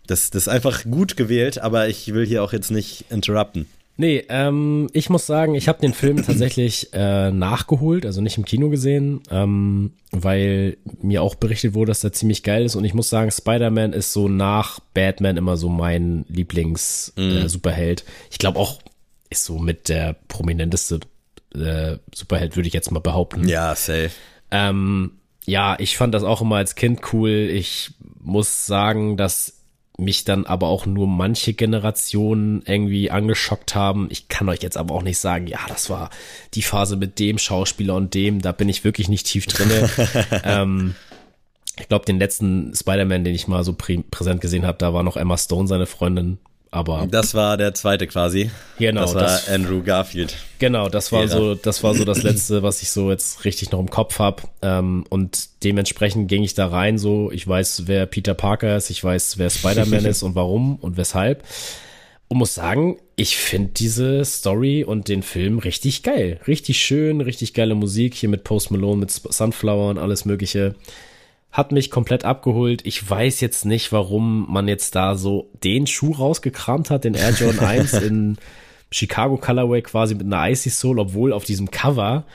[0.08, 3.66] das, das ist einfach gut gewählt, aber ich will hier auch jetzt nicht interrupten.
[3.98, 8.46] Nee, ähm, ich muss sagen, ich habe den Film tatsächlich äh, nachgeholt, also nicht im
[8.46, 12.76] Kino gesehen, ähm, weil mir auch berichtet wurde, dass der ziemlich geil ist.
[12.76, 18.04] Und ich muss sagen, Spider-Man ist so nach Batman immer so mein Lieblings-Superheld.
[18.06, 18.10] Mhm.
[18.10, 18.82] Äh, ich glaube auch,
[19.30, 21.00] ist so mit der prominenteste
[21.54, 23.48] äh, Superheld, würde ich jetzt mal behaupten.
[23.48, 24.12] Ja, safe.
[24.52, 25.12] Ähm,
[25.46, 27.30] ja, ich fand das auch immer als Kind cool.
[27.30, 29.55] Ich muss sagen, dass
[29.98, 34.08] mich dann aber auch nur manche Generationen irgendwie angeschockt haben.
[34.10, 36.10] Ich kann euch jetzt aber auch nicht sagen, ja, das war
[36.54, 39.90] die Phase mit dem Schauspieler und dem, da bin ich wirklich nicht tief drinne.
[40.44, 40.96] ähm,
[41.80, 45.04] ich glaube, den letzten Spider-Man, den ich mal so prä präsent gesehen habe, da war
[45.04, 46.38] noch Emma Stone seine Freundin
[46.76, 48.52] aber das war der zweite quasi.
[48.78, 50.36] Genau, das war das, Andrew Garfield.
[50.60, 53.80] Genau, das war so, das war so das letzte, was ich so jetzt richtig noch
[53.80, 54.44] im Kopf habe.
[54.62, 56.98] Ähm, und dementsprechend ging ich da rein.
[56.98, 60.98] So, ich weiß, wer Peter Parker ist, ich weiß, wer Spider-Man ist und warum und
[60.98, 61.46] weshalb.
[62.28, 67.54] Und muss sagen, ich finde diese Story und den Film richtig geil, richtig schön, richtig
[67.54, 70.76] geile Musik hier mit Post Malone, mit Sunflower und alles Mögliche
[71.56, 72.86] hat mich komplett abgeholt.
[72.86, 77.32] Ich weiß jetzt nicht, warum man jetzt da so den Schuh rausgekramt hat, den Air
[77.32, 78.38] Jordan 1 in
[78.92, 82.26] Chicago Colorway quasi mit einer Icy Soul, obwohl auf diesem Cover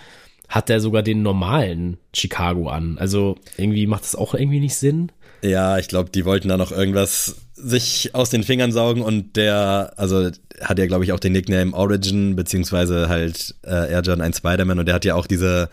[0.49, 2.97] hat er sogar den normalen Chicago an.
[2.99, 5.13] Also irgendwie macht das auch irgendwie nicht Sinn.
[5.43, 9.93] Ja, ich glaube, die wollten da noch irgendwas sich aus den Fingern saugen und der,
[9.97, 10.31] also
[10.63, 14.79] hat ja, glaube ich, auch den Nickname Origin, beziehungsweise halt äh, Air Jordan 1 Spider-Man
[14.79, 15.69] und der hat ja auch diese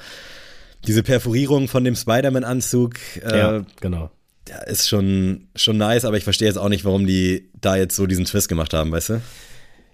[0.86, 2.96] diese Perforierung von dem Spider-Man-Anzug.
[3.24, 4.12] Äh, ja, genau.
[4.48, 7.96] Ja, ist schon, schon nice, aber ich verstehe jetzt auch nicht, warum die da jetzt
[7.96, 9.22] so diesen Twist gemacht haben, weißt du?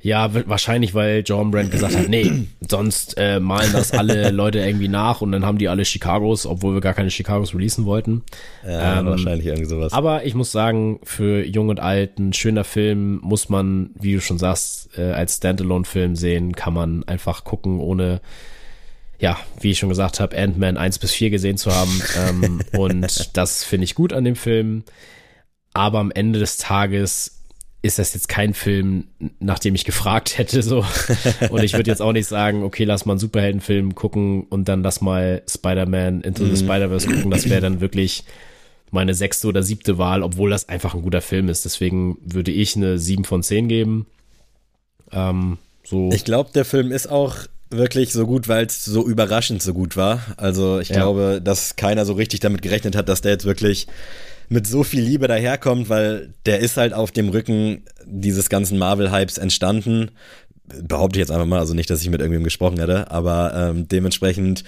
[0.03, 2.29] Ja, wahrscheinlich, weil John Brand gesagt hat, nee,
[2.69, 6.73] sonst äh, malen das alle Leute irgendwie nach und dann haben die alle Chicagos, obwohl
[6.73, 8.21] wir gar keine Chicagos releasen wollten.
[8.67, 9.93] Ja, ähm, wahrscheinlich irgendwie sowas.
[9.93, 14.19] Aber ich muss sagen, für Jung und Alt ein schöner Film muss man, wie du
[14.19, 18.19] schon sagst, äh, als Standalone-Film sehen, kann man einfach gucken, ohne
[19.23, 22.01] ja, wie ich schon gesagt habe, Ant-Man 1 bis 4 gesehen zu haben.
[22.27, 24.83] Ähm, und das finde ich gut an dem Film.
[25.71, 27.39] Aber am Ende des Tages
[27.81, 29.07] ist das jetzt kein Film,
[29.39, 30.85] nach dem ich gefragt hätte, so.
[31.49, 34.83] Und ich würde jetzt auch nicht sagen, okay, lass mal einen Superheldenfilm gucken und dann
[34.83, 36.67] lass mal Spider-Man Into the mhm.
[36.67, 37.31] Spider-Verse gucken.
[37.31, 38.25] Das wäre dann wirklich
[38.91, 41.63] meine sechste oder siebte Wahl, obwohl das einfach ein guter Film ist.
[41.63, 44.05] Deswegen würde ich eine 7 von 10 geben.
[45.13, 46.11] Ähm, so.
[46.11, 47.37] Ich glaube, der Film ist auch
[47.77, 50.21] wirklich so gut, weil es so überraschend so gut war.
[50.37, 50.95] Also ich ja.
[50.95, 53.87] glaube, dass keiner so richtig damit gerechnet hat, dass der jetzt wirklich
[54.49, 59.37] mit so viel Liebe daherkommt, weil der ist halt auf dem Rücken dieses ganzen Marvel-Hypes
[59.37, 60.11] entstanden.
[60.81, 63.87] Behaupte ich jetzt einfach mal, also nicht, dass ich mit irgendwem gesprochen hätte, aber ähm,
[63.87, 64.63] dementsprechend,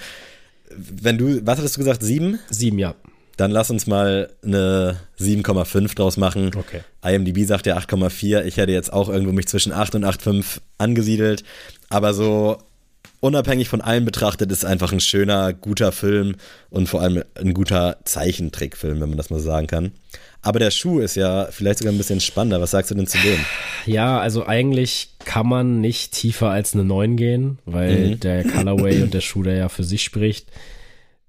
[0.76, 2.40] wenn du, was hattest du gesagt, sieben?
[2.50, 2.96] Sieben, ja.
[3.38, 6.52] Dann lass uns mal eine 7,5 draus machen.
[6.56, 6.82] Okay.
[7.04, 8.44] IMDb sagt ja 8,4.
[8.46, 11.44] Ich hätte jetzt auch irgendwo mich zwischen 8 und 8,5 angesiedelt.
[11.90, 12.60] Aber so
[13.26, 16.36] unabhängig von allem betrachtet ist einfach ein schöner, guter Film
[16.70, 19.92] und vor allem ein guter Zeichentrickfilm, wenn man das mal sagen kann.
[20.44, 22.62] Aber der Schuh ist ja vielleicht sogar ein bisschen spannender.
[22.62, 23.40] Was sagst du denn zu dem?
[23.88, 28.20] Ja, also eigentlich kann man nicht tiefer als eine 9 gehen, weil mhm.
[28.20, 30.52] der Colorway und der Schuh, der ja für sich spricht.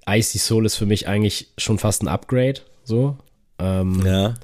[0.07, 3.17] Icy Soul ist für mich eigentlich schon fast ein Upgrade, so.
[3.59, 4.35] Ähm, ja.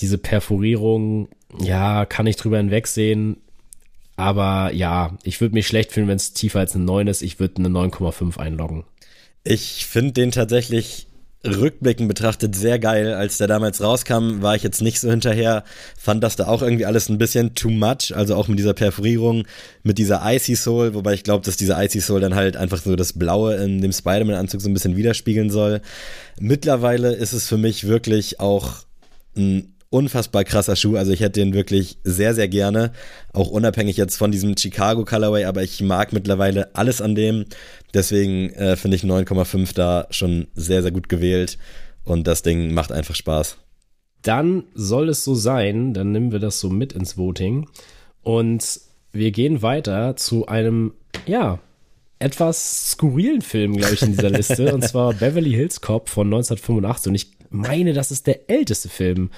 [0.00, 3.38] Diese Perforierung, ja, kann ich drüber hinwegsehen.
[4.16, 7.22] Aber ja, ich würde mich schlecht fühlen, wenn es tiefer als eine 9 ist.
[7.22, 8.84] Ich würde eine 9,5 einloggen.
[9.44, 11.06] Ich finde den tatsächlich
[11.44, 13.14] rückblickend betrachtet sehr geil.
[13.14, 15.64] Als der damals rauskam, war ich jetzt nicht so hinterher,
[15.96, 19.46] fand das da auch irgendwie alles ein bisschen too much, also auch mit dieser Perforierung,
[19.82, 22.96] mit dieser Icy Soul, wobei ich glaube, dass diese Icy Soul dann halt einfach so
[22.96, 25.80] das Blaue in dem Spider-Man-Anzug so ein bisschen widerspiegeln soll.
[26.40, 28.84] Mittlerweile ist es für mich wirklich auch
[29.36, 30.96] ein unfassbar krasser Schuh.
[30.96, 32.92] Also ich hätte den wirklich sehr, sehr gerne.
[33.32, 37.46] Auch unabhängig jetzt von diesem Chicago Colorway, aber ich mag mittlerweile alles an dem.
[37.94, 41.56] Deswegen äh, finde ich 9,5 da schon sehr, sehr gut gewählt.
[42.04, 43.56] Und das Ding macht einfach Spaß.
[44.20, 45.94] Dann soll es so sein.
[45.94, 47.66] Dann nehmen wir das so mit ins Voting.
[48.22, 48.80] Und
[49.12, 50.92] wir gehen weiter zu einem,
[51.26, 51.58] ja,
[52.18, 54.74] etwas skurrilen Film, glaube ich, in dieser Liste.
[54.74, 57.08] und zwar Beverly Hills Cop von 1985.
[57.08, 59.30] Und ich meine, das ist der älteste Film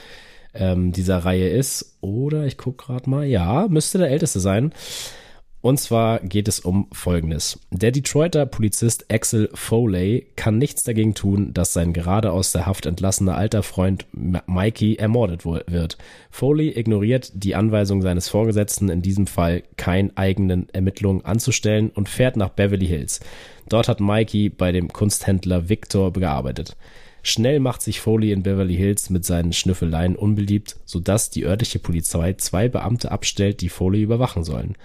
[0.54, 1.98] ähm, dieser Reihe ist.
[2.00, 4.72] Oder ich gucke gerade mal, ja, müsste der älteste sein.
[5.60, 7.58] Und zwar geht es um Folgendes.
[7.72, 12.86] Der Detroiter Polizist Axel Foley kann nichts dagegen tun, dass sein gerade aus der Haft
[12.86, 15.98] entlassener alter Freund Mikey ermordet wird.
[16.30, 22.36] Foley ignoriert die Anweisung seines Vorgesetzten, in diesem Fall keine eigenen Ermittlungen anzustellen und fährt
[22.36, 23.18] nach Beverly Hills.
[23.68, 26.76] Dort hat Mikey bei dem Kunsthändler Victor gearbeitet.
[27.28, 32.32] Schnell macht sich Foley in Beverly Hills mit seinen Schnüffeleien unbeliebt, sodass die örtliche Polizei
[32.32, 34.76] zwei Beamte abstellt, die Foley überwachen sollen.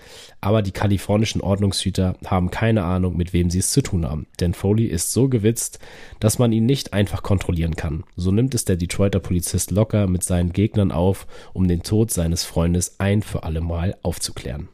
[0.42, 4.54] Aber die kalifornischen Ordnungshüter haben keine Ahnung, mit wem sie es zu tun haben, denn
[4.54, 5.80] Foley ist so gewitzt,
[6.20, 8.04] dass man ihn nicht einfach kontrollieren kann.
[8.18, 12.44] So nimmt es der Detroiter Polizist locker mit seinen Gegnern auf, um den Tod seines
[12.44, 14.68] Freundes ein für alle Mal aufzuklären.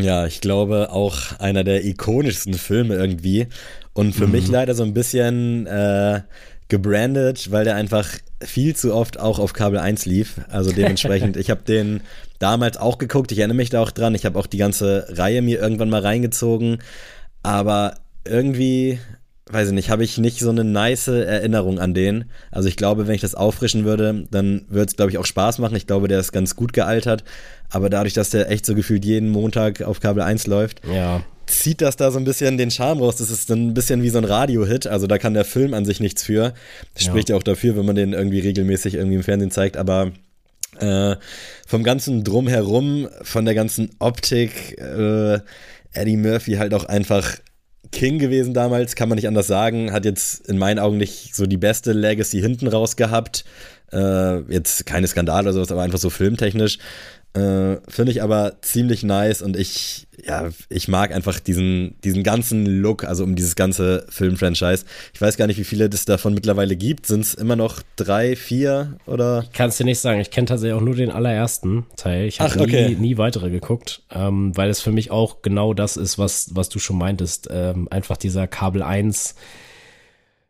[0.00, 3.48] Ja, ich glaube auch einer der ikonischsten Filme irgendwie.
[3.94, 4.32] Und für mhm.
[4.32, 6.22] mich leider so ein bisschen äh,
[6.68, 8.08] gebrandet, weil der einfach
[8.42, 10.40] viel zu oft auch auf Kabel 1 lief.
[10.48, 12.00] Also dementsprechend, ich habe den
[12.38, 14.14] damals auch geguckt, ich erinnere mich da auch dran.
[14.14, 16.78] Ich habe auch die ganze Reihe mir irgendwann mal reingezogen.
[17.42, 18.98] Aber irgendwie
[19.52, 22.24] weiß ich nicht, habe ich nicht so eine nice Erinnerung an den.
[22.50, 25.58] Also ich glaube, wenn ich das auffrischen würde, dann würde es, glaube ich, auch Spaß
[25.58, 25.76] machen.
[25.76, 27.24] Ich glaube, der ist ganz gut gealtert.
[27.70, 31.22] Aber dadurch, dass der echt so gefühlt jeden Montag auf Kabel 1 läuft, ja.
[31.52, 33.16] Zieht das da so ein bisschen den Charme raus.
[33.16, 34.86] Das ist dann ein bisschen wie so ein Radio-Hit.
[34.86, 36.54] Also da kann der Film an sich nichts für.
[36.94, 39.76] Das spricht ja auch dafür, wenn man den irgendwie regelmäßig irgendwie im Fernsehen zeigt.
[39.76, 40.12] Aber
[40.78, 41.16] äh,
[41.66, 45.40] vom ganzen Drumherum, von der ganzen Optik, äh,
[45.92, 47.36] Eddie Murphy halt auch einfach
[47.90, 49.92] King gewesen damals, kann man nicht anders sagen.
[49.92, 53.44] Hat jetzt in meinen Augen nicht so die beste Legacy hinten raus gehabt.
[53.92, 56.78] Äh, jetzt keine Skandale oder sowas, aber einfach so filmtechnisch.
[57.34, 62.66] Äh, Finde ich aber ziemlich nice und ich, ja, ich mag einfach diesen, diesen ganzen
[62.66, 64.84] Look, also um dieses ganze Filmfranchise.
[65.14, 67.06] Ich weiß gar nicht, wie viele es davon mittlerweile gibt.
[67.06, 69.46] Sind es immer noch drei, vier oder?
[69.54, 70.20] Kannst du nicht sagen.
[70.20, 72.26] Ich kenne tatsächlich auch nur den allerersten Teil.
[72.26, 72.90] Ich habe okay.
[72.90, 76.68] nie, nie weitere geguckt, ähm, weil es für mich auch genau das ist, was, was
[76.68, 77.48] du schon meintest.
[77.50, 79.36] Ähm, einfach dieser Kabel 1,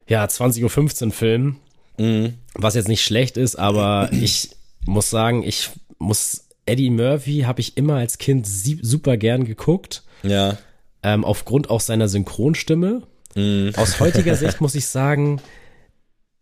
[0.09, 1.57] ja, 20.15 Uhr Film.
[1.97, 2.35] Mhm.
[2.55, 4.51] Was jetzt nicht schlecht ist, aber ich
[4.85, 10.03] muss sagen, ich muss Eddie Murphy habe ich immer als Kind super gern geguckt.
[10.22, 10.59] Ja.
[11.03, 13.03] Ähm, aufgrund auch seiner Synchronstimme.
[13.35, 13.70] Mm.
[13.77, 15.40] Aus heutiger Sicht muss ich sagen,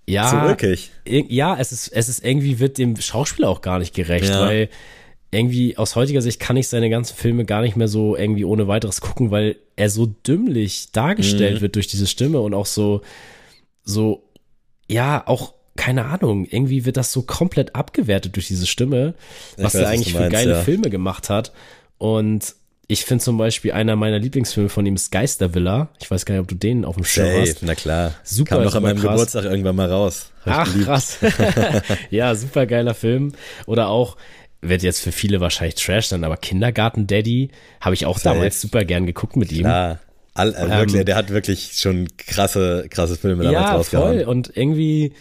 [0.07, 0.29] ja.
[0.29, 0.91] Zurückig.
[1.07, 4.41] Ja, es ist, es ist irgendwie wird dem Schauspieler auch gar nicht gerecht, ja.
[4.41, 4.69] weil
[5.31, 8.67] irgendwie aus heutiger Sicht kann ich seine ganzen Filme gar nicht mehr so irgendwie ohne
[8.67, 11.63] weiteres gucken, weil er so dümmlich dargestellt mm.
[11.63, 13.03] wird durch diese Stimme und auch so,
[13.85, 14.25] so,
[14.89, 19.15] ja, auch keine Ahnung, irgendwie wird das so komplett abgewertet durch diese Stimme,
[19.57, 20.61] was weiß, er eigentlich meinst, für geile ja.
[20.61, 21.53] Filme gemacht hat.
[21.97, 22.55] Und
[22.87, 25.89] ich finde zum Beispiel einer meiner Lieblingsfilme von ihm ist Geistervilla.
[25.99, 27.63] Ich weiß gar nicht, ob du den auf dem Schirm hast.
[27.63, 28.13] Na klar.
[28.25, 28.57] Super.
[28.57, 29.13] Kam doch an meinem krass.
[29.13, 30.31] Geburtstag irgendwann mal raus.
[30.45, 31.17] Ach, krass.
[32.11, 33.33] ja, super geiler Film.
[33.65, 34.19] Oder auch,
[34.61, 38.35] wird jetzt für viele wahrscheinlich Trash sein, aber Kindergarten Daddy habe ich auch Safe.
[38.35, 39.61] damals super gern geguckt mit ihm.
[39.61, 39.99] Klar.
[40.35, 44.19] All, äh, wirklich, ähm, der hat wirklich schon krasse, krasse Filme damals ja, rausgehauen.
[44.19, 44.35] Ja, voll.
[44.35, 45.15] Und irgendwie,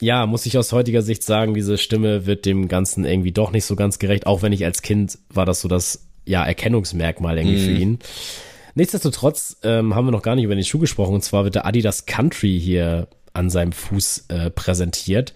[0.00, 3.64] ja, muss ich aus heutiger Sicht sagen, diese Stimme wird dem Ganzen irgendwie doch nicht
[3.64, 7.56] so ganz gerecht, auch wenn ich als Kind war das so das, ja, Erkennungsmerkmal irgendwie
[7.56, 7.64] mm.
[7.64, 7.80] für mhm.
[7.80, 7.98] ihn.
[8.74, 11.66] Nichtsdestotrotz ähm, haben wir noch gar nicht über den Schuh gesprochen, und zwar wird der
[11.66, 15.32] Adidas Country hier an seinem Fuß äh, präsentiert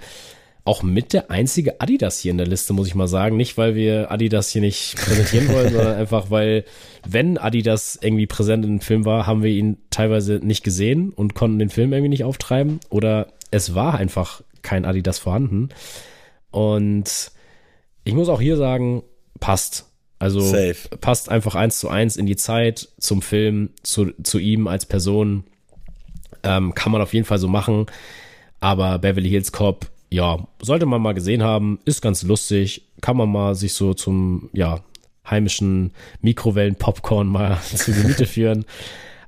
[0.68, 3.38] auch mit der einzige Adidas hier in der Liste, muss ich mal sagen.
[3.38, 6.64] Nicht, weil wir Adidas hier nicht präsentieren wollen, sondern einfach, weil,
[7.06, 11.34] wenn Adidas irgendwie präsent in dem Film war, haben wir ihn teilweise nicht gesehen und
[11.34, 12.80] konnten den Film irgendwie nicht auftreiben.
[12.90, 15.68] Oder es war einfach kein Adidas vorhanden.
[16.50, 17.30] Und
[18.04, 19.02] ich muss auch hier sagen,
[19.40, 19.86] passt.
[20.18, 20.96] Also Safe.
[21.00, 25.44] passt einfach eins zu eins in die Zeit, zum Film, zu, zu ihm als Person.
[26.42, 27.86] Ähm, kann man auf jeden Fall so machen.
[28.60, 33.30] Aber Beverly Hills Cop ja, sollte man mal gesehen haben, ist ganz lustig, kann man
[33.30, 34.80] mal sich so zum, ja,
[35.28, 35.92] heimischen
[36.22, 38.64] Mikrowellen-Popcorn mal zu Gemüte führen.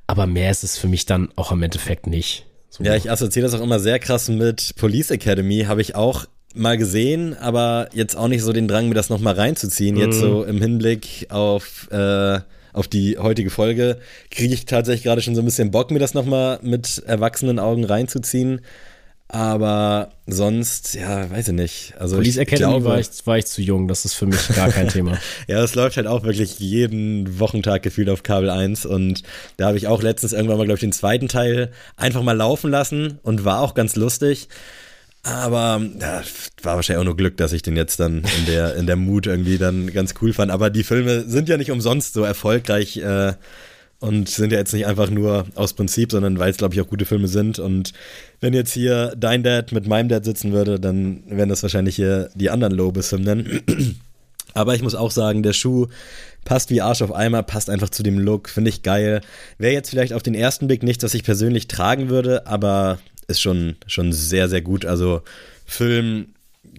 [0.06, 2.46] Aber mehr ist es für mich dann auch im Endeffekt nicht.
[2.70, 6.26] So ja, ich assoziiere das auch immer sehr krass mit Police Academy, habe ich auch
[6.54, 9.96] mal gesehen, aber jetzt auch nicht so den Drang, mir das nochmal reinzuziehen.
[9.96, 10.00] Mhm.
[10.00, 12.38] Jetzt so im Hinblick auf, äh,
[12.72, 13.98] auf die heutige Folge
[14.30, 17.84] kriege ich tatsächlich gerade schon so ein bisschen Bock, mir das nochmal mit erwachsenen Augen
[17.84, 18.60] reinzuziehen.
[19.32, 21.94] Aber sonst, ja, weiß ich nicht.
[21.96, 24.48] Also Police ich Academy glaube, war, ich, war ich zu jung, das ist für mich
[24.56, 25.20] gar kein Thema.
[25.46, 29.22] ja, das läuft halt auch wirklich jeden Wochentag gefühlt auf Kabel 1 und
[29.56, 32.72] da habe ich auch letztens irgendwann mal, glaube ich, den zweiten Teil einfach mal laufen
[32.72, 34.48] lassen und war auch ganz lustig.
[35.22, 36.22] Aber ja,
[36.62, 39.28] war wahrscheinlich auch nur Glück, dass ich den jetzt dann in der, in der Mut
[39.28, 40.50] irgendwie dann ganz cool fand.
[40.50, 43.34] Aber die Filme sind ja nicht umsonst so erfolgreich äh,
[44.00, 46.88] und sind ja jetzt nicht einfach nur aus Prinzip, sondern weil es, glaube ich, auch
[46.88, 47.58] gute Filme sind.
[47.58, 47.92] Und
[48.40, 52.30] wenn jetzt hier dein Dad mit meinem Dad sitzen würde, dann wären das wahrscheinlich hier
[52.34, 53.60] die anderen Lobeshymnen.
[54.54, 55.86] Aber ich muss auch sagen, der Schuh
[56.44, 59.20] passt wie Arsch auf Eimer, passt einfach zu dem Look, finde ich geil.
[59.58, 63.40] Wäre jetzt vielleicht auf den ersten Blick nicht, dass ich persönlich tragen würde, aber ist
[63.40, 64.86] schon, schon sehr, sehr gut.
[64.86, 65.22] Also
[65.66, 66.28] Film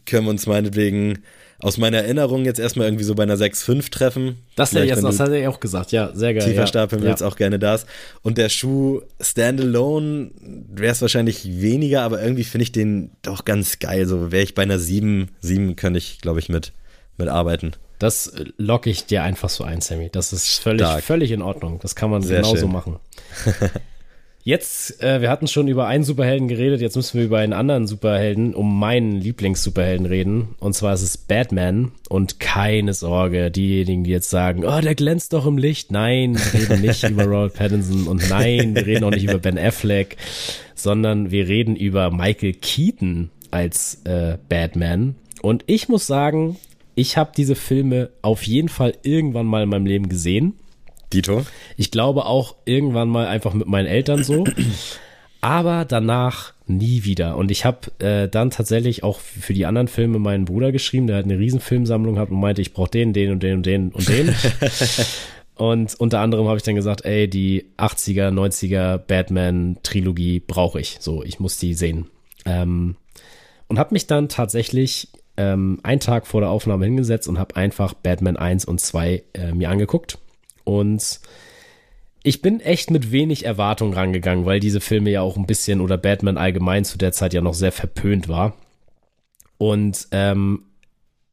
[0.05, 1.19] können wir uns meinetwegen
[1.61, 4.37] aus meiner Erinnerung jetzt erstmal irgendwie so bei einer 6-5 treffen.
[4.55, 6.43] Das hätte, jetzt, das hat er auch gesagt, ja, sehr geil.
[6.43, 6.67] Tiefer ja.
[6.67, 7.27] stapeln willst, ja.
[7.27, 7.85] auch gerne das.
[8.21, 13.79] Und der Schuh Standalone wäre es wahrscheinlich weniger, aber irgendwie finde ich den doch ganz
[13.79, 14.07] geil.
[14.07, 16.73] So wäre ich bei einer 7, 7 könnte ich, glaube ich, mit,
[17.17, 17.73] mit arbeiten.
[17.99, 20.09] Das locke ich dir einfach so ein, Sammy.
[20.11, 21.79] Das ist völlig, völlig in Ordnung.
[21.81, 22.71] Das kann man Sehr genauso schön.
[22.71, 22.99] machen.
[24.43, 27.85] Jetzt, äh, wir hatten schon über einen Superhelden geredet, jetzt müssen wir über einen anderen
[27.85, 30.55] Superhelden, um meinen Lieblings-Superhelden reden.
[30.59, 31.91] Und zwar ist es Batman.
[32.09, 35.91] Und keine Sorge, diejenigen, die jetzt sagen, oh, der glänzt doch im Licht.
[35.91, 39.59] Nein, wir reden nicht über Robert Pattinson und nein, wir reden auch nicht über Ben
[39.59, 40.17] Affleck,
[40.73, 45.15] sondern wir reden über Michael Keaton als äh, Batman.
[45.43, 46.57] Und ich muss sagen,
[46.95, 50.55] ich habe diese Filme auf jeden Fall irgendwann mal in meinem Leben gesehen.
[51.13, 51.45] Dito?
[51.77, 54.45] Ich glaube auch irgendwann mal einfach mit meinen Eltern so.
[55.41, 57.35] aber danach nie wieder.
[57.35, 61.17] Und ich habe äh, dann tatsächlich auch für die anderen Filme meinen Bruder geschrieben, der
[61.17, 63.89] hat eine riesen Filmsammlung gehabt und meinte, ich brauche den, den und den und den
[63.89, 64.33] und den.
[65.55, 70.97] und unter anderem habe ich dann gesagt, ey, die 80er, 90er Batman-Trilogie brauche ich.
[70.99, 72.07] So, ich muss die sehen.
[72.45, 72.95] Ähm,
[73.67, 77.93] und habe mich dann tatsächlich ähm, einen Tag vor der Aufnahme hingesetzt und habe einfach
[77.93, 80.19] Batman 1 und 2 äh, mir angeguckt
[80.63, 81.19] und
[82.23, 85.97] ich bin echt mit wenig Erwartung rangegangen, weil diese Filme ja auch ein bisschen oder
[85.97, 88.53] Batman allgemein zu der Zeit ja noch sehr verpönt war.
[89.57, 90.65] Und ähm,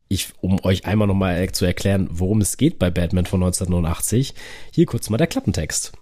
[0.08, 4.34] ich, um euch einmal nochmal zu erklären, worum es geht bei Batman von 1989,
[4.72, 5.92] hier kurz mal der Klappentext.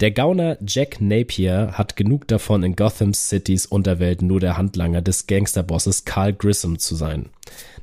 [0.00, 5.26] Der Gauner Jack Napier hat genug davon, in Gotham Citys Unterwelt nur der Handlanger des
[5.26, 7.30] Gangsterbosses Carl Grissom zu sein.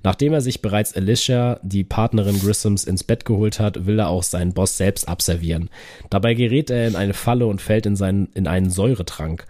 [0.03, 4.21] Nachdem er sich bereits Alicia, die Partnerin Grissoms, ins Bett geholt hat, will er auch
[4.21, 5.71] seinen Boss selbst abservieren.
[6.11, 9.47] Dabei gerät er in eine Falle und fällt in, seinen, in einen Säuretrank.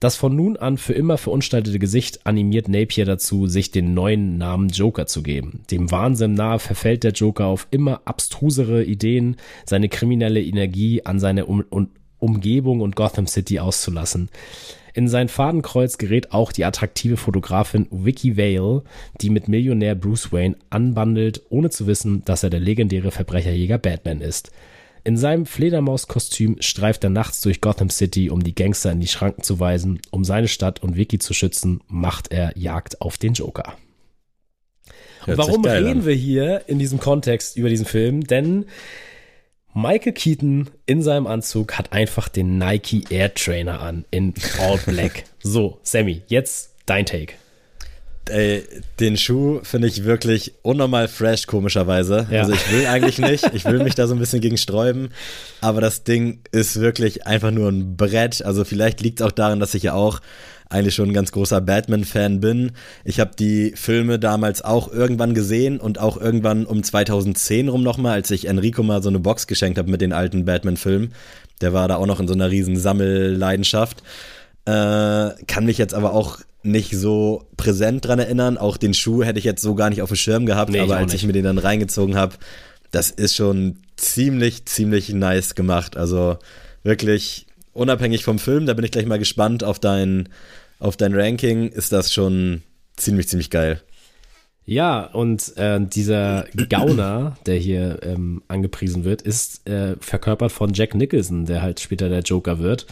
[0.00, 4.68] Das von nun an für immer verunstaltete Gesicht animiert Napier dazu, sich den neuen Namen
[4.68, 5.62] Joker zu geben.
[5.70, 11.46] Dem Wahnsinn nahe verfällt der Joker auf immer abstrusere Ideen, seine kriminelle Energie an seine
[11.46, 11.88] um um
[12.20, 14.28] Umgebung und Gotham City auszulassen.
[14.92, 18.82] In sein Fadenkreuz gerät auch die attraktive Fotografin Vicky Vale,
[19.20, 24.20] die mit Millionär Bruce Wayne anbandelt, ohne zu wissen, dass er der legendäre Verbrecherjäger Batman
[24.20, 24.50] ist.
[25.08, 29.42] In seinem Fledermauskostüm streift er nachts durch Gotham City, um die Gangster in die Schranken
[29.42, 30.02] zu weisen.
[30.10, 33.78] Um seine Stadt und Vicky zu schützen, macht er Jagd auf den Joker.
[35.26, 36.04] Und warum reden an.
[36.04, 38.24] wir hier in diesem Kontext über diesen Film?
[38.24, 38.66] Denn
[39.72, 45.24] Michael Keaton in seinem Anzug hat einfach den Nike Air Trainer an in All Black.
[45.42, 47.32] so, Sammy, jetzt dein Take.
[48.30, 48.64] Ey,
[49.00, 52.26] den Schuh finde ich wirklich unnormal fresh, komischerweise.
[52.30, 52.42] Ja.
[52.42, 53.50] Also ich will eigentlich nicht.
[53.54, 55.10] Ich will mich da so ein bisschen gegen sträuben.
[55.60, 58.44] Aber das Ding ist wirklich einfach nur ein Brett.
[58.44, 60.20] Also vielleicht liegt es auch daran, dass ich ja auch
[60.70, 62.72] eigentlich schon ein ganz großer Batman-Fan bin.
[63.04, 68.12] Ich habe die Filme damals auch irgendwann gesehen und auch irgendwann um 2010 rum nochmal,
[68.14, 71.14] als ich Enrico mal so eine Box geschenkt habe mit den alten Batman-Filmen.
[71.60, 74.02] Der war da auch noch in so einer riesen Sammelleidenschaft.
[74.66, 78.58] Äh, kann mich jetzt aber auch nicht so präsent dran erinnern.
[78.58, 80.96] Auch den Schuh hätte ich jetzt so gar nicht auf dem Schirm gehabt, nee, aber
[80.96, 81.22] als nicht.
[81.22, 82.36] ich mir den dann reingezogen habe,
[82.90, 85.96] das ist schon ziemlich, ziemlich nice gemacht.
[85.96, 86.38] Also
[86.82, 90.28] wirklich unabhängig vom Film, da bin ich gleich mal gespannt auf dein,
[90.78, 92.62] auf dein Ranking, ist das schon
[92.96, 93.80] ziemlich, ziemlich geil.
[94.64, 100.94] Ja, und äh, dieser Gauner, der hier ähm, angepriesen wird, ist äh, verkörpert von Jack
[100.94, 102.86] Nicholson, der halt später der Joker wird.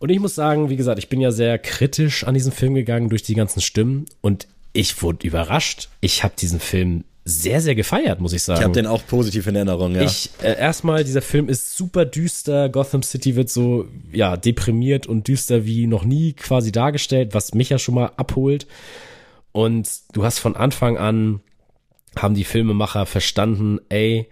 [0.00, 3.10] Und ich muss sagen, wie gesagt, ich bin ja sehr kritisch an diesen Film gegangen
[3.10, 5.88] durch die ganzen Stimmen und ich wurde überrascht.
[6.00, 8.60] Ich habe diesen Film sehr, sehr gefeiert, muss ich sagen.
[8.60, 10.02] Ich habe den auch positiv in Erinnerung, ja.
[10.02, 12.70] Ich, äh, erstmal, dieser Film ist super düster.
[12.70, 17.68] Gotham City wird so, ja, deprimiert und düster wie noch nie quasi dargestellt, was mich
[17.68, 18.66] ja schon mal abholt.
[19.52, 21.40] Und du hast von Anfang an,
[22.16, 24.28] haben die Filmemacher verstanden, ey,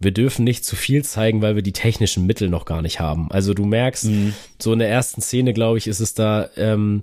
[0.00, 3.30] wir dürfen nicht zu viel zeigen, weil wir die technischen Mittel noch gar nicht haben.
[3.30, 4.34] Also du merkst, mhm.
[4.58, 7.02] so in der ersten Szene, glaube ich, ist es da, ähm,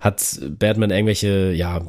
[0.00, 1.80] hat Batman irgendwelche, ja,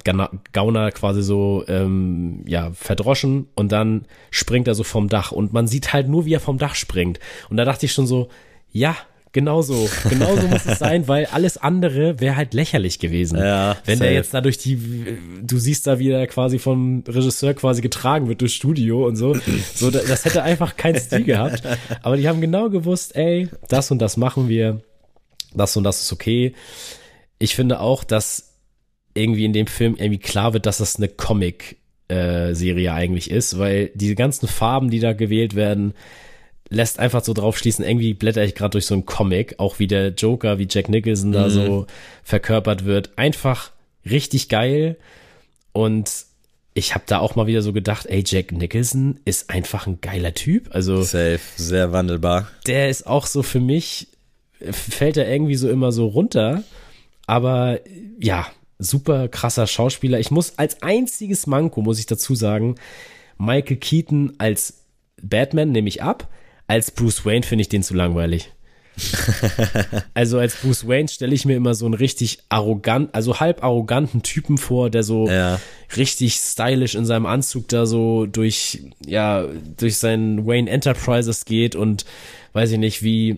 [0.52, 5.68] Gauner quasi so, ähm, ja, verdroschen und dann springt er so vom Dach und man
[5.68, 7.20] sieht halt nur, wie er vom Dach springt.
[7.50, 8.30] Und da dachte ich schon so,
[8.72, 8.96] ja,
[9.34, 13.40] Genauso, genauso muss es sein, weil alles andere wäre halt lächerlich gewesen.
[13.40, 14.08] Ja, Wenn safe.
[14.08, 14.78] der jetzt dadurch die,
[15.42, 19.36] du siehst da, wie er quasi vom Regisseur quasi getragen wird durchs Studio und so.
[19.74, 21.64] So, das hätte einfach keinen Stil gehabt.
[22.04, 24.82] Aber die haben genau gewusst, ey, das und das machen wir,
[25.54, 26.54] das und das ist okay.
[27.40, 28.54] Ich finde auch, dass
[29.16, 31.78] irgendwie in dem Film irgendwie klar wird, dass das eine Comic
[32.08, 32.54] äh,
[32.90, 35.94] eigentlich ist, weil diese ganzen Farben, die da gewählt werden,
[36.70, 39.88] lässt einfach so drauf schließen, irgendwie blätter ich gerade durch so einen Comic, auch wie
[39.88, 41.34] der Joker, wie Jack Nicholson mhm.
[41.34, 41.88] da so
[42.24, 43.18] verkörpert wird.
[43.18, 43.72] Einfach
[44.10, 44.98] richtig geil.
[45.72, 46.26] Und
[46.74, 50.34] ich habe da auch mal wieder so gedacht, ey, Jack Nicholson ist einfach ein geiler
[50.34, 50.74] Typ.
[50.74, 52.48] Also safe, sehr wandelbar.
[52.66, 54.08] Der ist auch so für mich,
[54.72, 56.64] fällt er irgendwie so immer so runter.
[57.28, 57.80] Aber
[58.20, 58.48] ja,
[58.80, 60.20] super krasser Schauspieler.
[60.20, 62.76] Ich muss als einziges Manko, muss ich dazu sagen,
[63.38, 64.82] Michael Keaton als
[65.22, 66.28] Batman nehme ich ab.
[66.68, 68.52] Als Bruce Wayne finde ich den zu langweilig.
[70.14, 74.22] also als Bruce Wayne stelle ich mir immer so einen richtig arrogant, also halb arroganten
[74.22, 75.60] Typen vor, der so ja.
[75.98, 79.48] richtig stylisch in seinem Anzug da so durch, ja,
[79.78, 82.06] durch seinen Wayne Enterprises geht und
[82.54, 83.38] weiß ich nicht, wie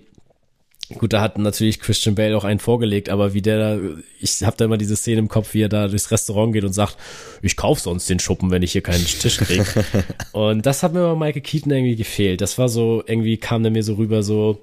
[0.93, 3.81] Gut, da hat natürlich Christian Bale auch einen vorgelegt, aber wie der da,
[4.19, 6.73] ich habe da immer diese Szene im Kopf, wie er da durchs Restaurant geht und
[6.73, 6.97] sagt,
[7.41, 9.65] ich kauf sonst den Schuppen, wenn ich hier keinen Tisch krieg.
[10.31, 12.41] und das hat mir bei Michael Keaton irgendwie gefehlt.
[12.41, 14.61] Das war so, irgendwie kam der mir so rüber so,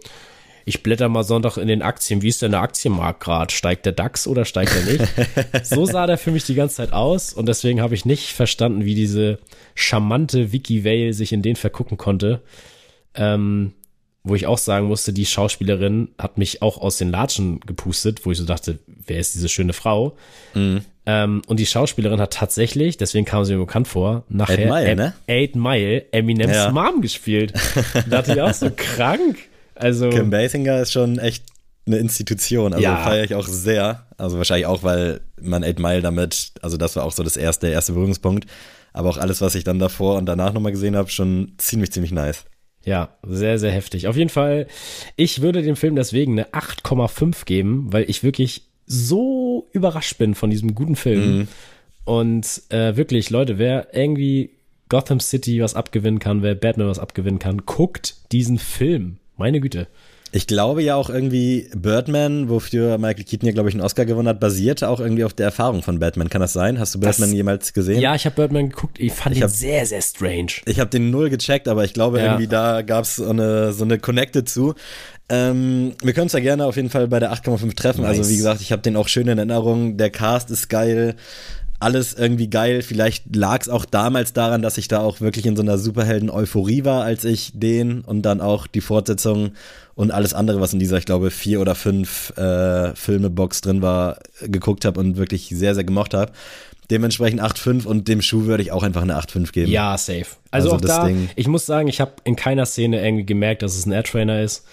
[0.64, 2.23] ich blätter mal Sonntag in den Aktien.
[2.23, 3.53] Wie ist denn der Aktienmarkt gerade?
[3.53, 5.05] Steigt der DAX oder steigt er nicht?
[5.66, 8.85] so sah der für mich die ganze Zeit aus und deswegen habe ich nicht verstanden,
[8.85, 9.41] wie diese
[9.75, 12.43] charmante Vicky Vale sich in den vergucken konnte.
[13.14, 13.73] Ähm,
[14.25, 18.31] wo ich auch sagen musste, die Schauspielerin hat mich auch aus den Latschen gepustet, wo
[18.31, 20.16] ich so dachte, wer ist diese schöne Frau?
[20.55, 20.83] Mhm.
[21.05, 24.97] Ähm, und die Schauspielerin hat tatsächlich, deswegen kam sie mir bekannt vor, nachher Eight Mile,
[24.97, 25.14] ne?
[25.27, 26.70] Eight Mile Eminems ja.
[26.70, 27.53] Mom gespielt.
[27.95, 29.39] da dachte ich auch so krank.
[29.75, 31.43] Also Kim Basinger ist schon echt
[31.87, 32.73] eine Institution.
[32.73, 32.99] Also ja.
[32.99, 34.07] feiere ich auch sehr.
[34.16, 37.66] Also wahrscheinlich auch, weil man Eight Mile damit, also das war auch so das erste,
[37.66, 38.47] der erste Berührungspunkt.
[38.93, 42.12] Aber auch alles, was ich dann davor und danach nochmal gesehen habe, schon ziemlich, ziemlich
[42.12, 42.45] nice.
[42.85, 44.09] Ja, sehr, sehr heftig.
[44.09, 44.66] Auf jeden Fall,
[45.16, 50.51] ich würde dem Film deswegen eine 8,5 geben, weil ich wirklich so überrascht bin von
[50.51, 51.39] diesem guten Film.
[51.39, 51.49] Mhm.
[52.05, 54.51] Und äh, wirklich, Leute, wer irgendwie
[54.89, 59.18] Gotham City was abgewinnen kann, wer Batman was abgewinnen kann, guckt diesen Film.
[59.37, 59.87] Meine Güte.
[60.35, 64.28] Ich glaube ja auch irgendwie Birdman, wofür Michael Keaton ja, glaube ich, einen Oscar gewonnen
[64.28, 66.30] hat, basierte auch irgendwie auf der Erfahrung von Batman.
[66.30, 66.78] Kann das sein?
[66.78, 68.01] Hast du Birdman das, jemals gesehen?
[68.01, 68.99] Ja, ich habe Birdman geguckt.
[68.99, 70.53] Ich fand ich ihn hab, sehr, sehr strange.
[70.64, 72.24] Ich habe den null gecheckt, aber ich glaube ja.
[72.24, 74.74] irgendwie da gab es so eine, so eine Connected zu.
[75.28, 78.05] Ähm, wir können uns ja gerne auf jeden Fall bei der 8,5 treffen.
[78.05, 78.18] Also, nice.
[78.20, 79.99] Also wie gesagt, ich habe den auch schön in Erinnerung.
[79.99, 81.14] Der Cast ist geil
[81.83, 82.83] alles irgendwie geil.
[82.83, 86.85] Vielleicht lag es auch damals daran, dass ich da auch wirklich in so einer Superhelden-Euphorie
[86.85, 89.53] war, als ich den und dann auch die Fortsetzung
[89.95, 94.18] und alles andere, was in dieser, ich glaube, vier oder fünf äh, Filme-Box drin war,
[94.40, 96.32] geguckt habe und wirklich sehr, sehr gemocht habe.
[96.90, 99.70] Dementsprechend 8,5 und dem Schuh würde ich auch einfach eine 8,5 geben.
[99.70, 100.26] Ja, safe.
[100.51, 101.30] Also, also auch da, Ding.
[101.36, 104.66] ich muss sagen, ich habe in keiner Szene irgendwie gemerkt, dass es ein Air-Trainer ist,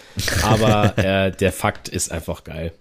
[0.43, 2.73] aber äh, der Fakt ist einfach geil.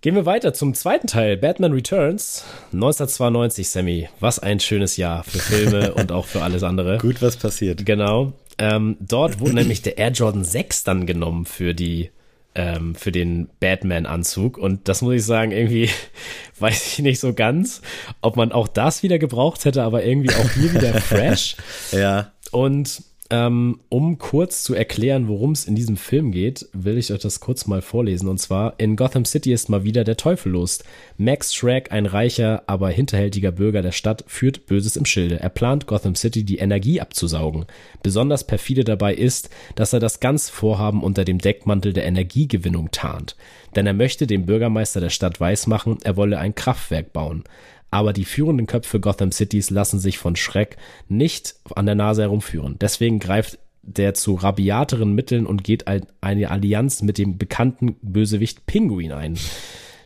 [0.00, 4.08] Gehen wir weiter zum zweiten Teil, Batman Returns, 1992, Sammy.
[4.20, 6.98] Was ein schönes Jahr für Filme und auch für alles andere.
[6.98, 7.84] Gut, was passiert.
[7.84, 8.32] Genau.
[8.58, 12.10] Ähm, dort wurde nämlich der Air Jordan 6 dann genommen für die
[12.54, 14.58] ähm, für den Batman-Anzug.
[14.58, 15.90] Und das muss ich sagen, irgendwie
[16.58, 17.82] weiß ich nicht so ganz,
[18.20, 21.56] ob man auch das wieder gebraucht hätte, aber irgendwie auch hier wieder fresh.
[21.92, 22.32] ja.
[22.50, 27.20] Und ähm, um kurz zu erklären, worum es in diesem Film geht, will ich euch
[27.20, 28.26] das kurz mal vorlesen.
[28.26, 30.78] Und zwar, in Gotham City ist mal wieder der Teufel los.
[31.18, 35.40] Max Shrek, ein reicher, aber hinterhältiger Bürger der Stadt, führt Böses im Schilde.
[35.40, 37.66] Er plant, Gotham City die Energie abzusaugen.
[38.02, 43.36] Besonders perfide dabei ist, dass er das ganze Vorhaben unter dem Deckmantel der Energiegewinnung tarnt.
[43.76, 47.44] Denn er möchte dem Bürgermeister der Stadt weismachen, er wolle ein Kraftwerk bauen
[47.90, 50.76] aber die führenden Köpfe Gotham Cities lassen sich von Schreck
[51.08, 52.76] nicht an der Nase herumführen.
[52.80, 59.12] Deswegen greift der zu rabiateren Mitteln und geht eine Allianz mit dem bekannten Bösewicht Pinguin
[59.12, 59.38] ein.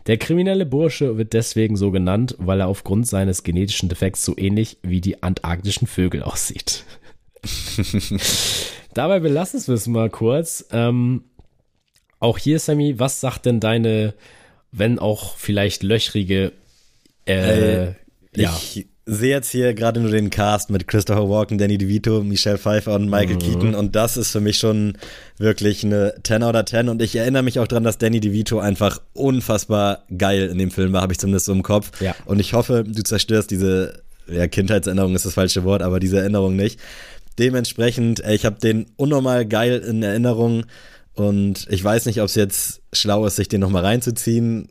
[0.07, 4.79] Der kriminelle Bursche wird deswegen so genannt, weil er aufgrund seines genetischen Defekts so ähnlich
[4.83, 6.85] wie die antarktischen Vögel aussieht.
[8.95, 10.67] Dabei belassen wir es mal kurz.
[10.71, 11.25] Ähm,
[12.19, 14.15] auch hier, Sammy, was sagt denn deine,
[14.71, 16.53] wenn auch vielleicht löchrige
[17.27, 17.95] äh, äh,
[18.35, 18.57] ja.
[18.57, 22.95] Ich sehe jetzt hier gerade nur den Cast mit Christopher Walken, Danny DeVito, Michelle Pfeiffer
[22.95, 23.39] und Michael mhm.
[23.41, 24.97] Keaton und das ist für mich schon
[25.39, 29.01] wirklich eine 10 oder 10 und ich erinnere mich auch dran, dass Danny DeVito einfach
[29.13, 32.01] unfassbar geil in dem Film war, habe ich zumindest so im Kopf.
[32.01, 32.15] Ja.
[32.27, 36.55] Und ich hoffe, du zerstörst diese ja, Kindheitserinnerung ist das falsche Wort, aber diese Erinnerung
[36.55, 36.79] nicht.
[37.39, 40.65] Dementsprechend, ich habe den unnormal geil in Erinnerung.
[41.15, 44.69] Und ich weiß nicht, ob es jetzt schlau ist, sich den nochmal reinzuziehen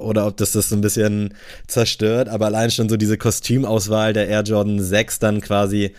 [0.00, 1.34] oder ob das das so ein bisschen
[1.66, 5.92] zerstört, aber allein schon so diese Kostümauswahl der Air Jordan 6 dann quasi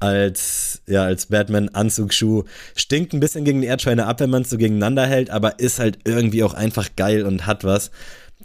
[0.00, 2.44] als, ja, als Batman-Anzugsschuh
[2.74, 5.58] stinkt ein bisschen gegen den Air Trainer ab, wenn man es so gegeneinander hält, aber
[5.58, 7.90] ist halt irgendwie auch einfach geil und hat was.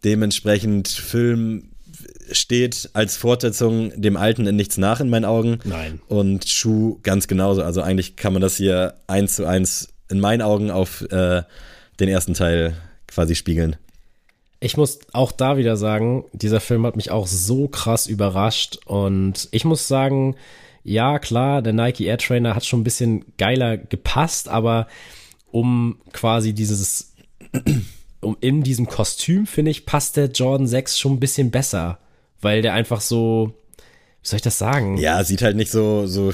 [0.04, 1.70] Dementsprechend Film
[2.32, 5.60] steht als Fortsetzung dem Alten in nichts nach in meinen Augen.
[5.66, 5.99] Nein.
[6.08, 7.64] Und Schuh ganz genauso.
[7.64, 11.43] Also eigentlich kann man das hier eins zu eins in meinen Augen auf äh,
[11.99, 12.76] den ersten Teil
[13.07, 13.76] quasi spiegeln.
[14.59, 19.49] Ich muss auch da wieder sagen, dieser Film hat mich auch so krass überrascht und
[19.51, 20.36] ich muss sagen,
[20.84, 24.88] ja klar, der Nike Air Trainer hat schon ein bisschen geiler gepasst, aber
[25.49, 27.14] um quasi dieses,
[28.22, 31.97] um in diesem Kostüm, finde ich, passt der Jordan 6 schon ein bisschen besser,
[32.39, 33.53] weil der einfach so,
[34.22, 34.97] wie soll ich das sagen?
[34.97, 36.32] Ja, sieht halt nicht so, so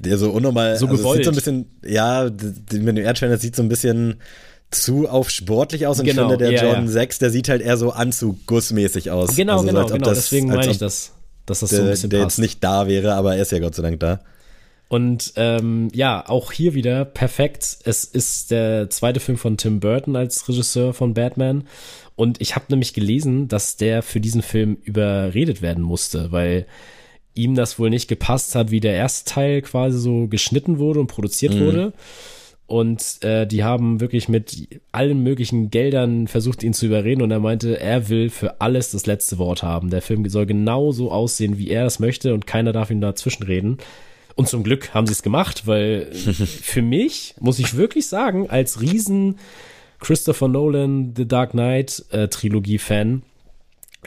[0.00, 1.18] der so unnormal, so also gewollt.
[1.18, 4.16] sieht so ein bisschen, ja, mit dem Air sieht so ein bisschen
[4.70, 6.90] zu auf sportlich aus und genau, ich finde, der ja, Jordan ja.
[6.90, 9.36] 6, der sieht halt eher so anzuggussmäßig aus.
[9.36, 11.12] Genau, also genau, so, genau, das, deswegen meine ich das,
[11.46, 12.38] dass das der, so ein bisschen der passt.
[12.38, 14.20] jetzt nicht da wäre, aber er ist ja Gott sei Dank da.
[14.88, 17.78] Und ähm, ja, auch hier wieder perfekt.
[17.84, 21.64] Es ist der zweite Film von Tim Burton als Regisseur von Batman.
[22.14, 26.66] Und ich habe nämlich gelesen, dass der für diesen Film überredet werden musste, weil
[27.36, 31.06] ihm das wohl nicht gepasst hat, wie der erste Teil quasi so geschnitten wurde und
[31.06, 31.60] produziert mhm.
[31.60, 31.92] wurde.
[32.66, 37.22] Und äh, die haben wirklich mit allen möglichen Geldern versucht, ihn zu überreden.
[37.22, 39.90] Und er meinte, er will für alles das letzte Wort haben.
[39.90, 43.78] Der Film soll genau so aussehen, wie er es möchte, und keiner darf ihm dazwischenreden.
[44.34, 48.80] Und zum Glück haben sie es gemacht, weil für mich, muss ich wirklich sagen, als
[48.80, 49.38] riesen
[50.00, 53.22] Christopher Nolan The Dark Knight äh, Trilogie-Fan,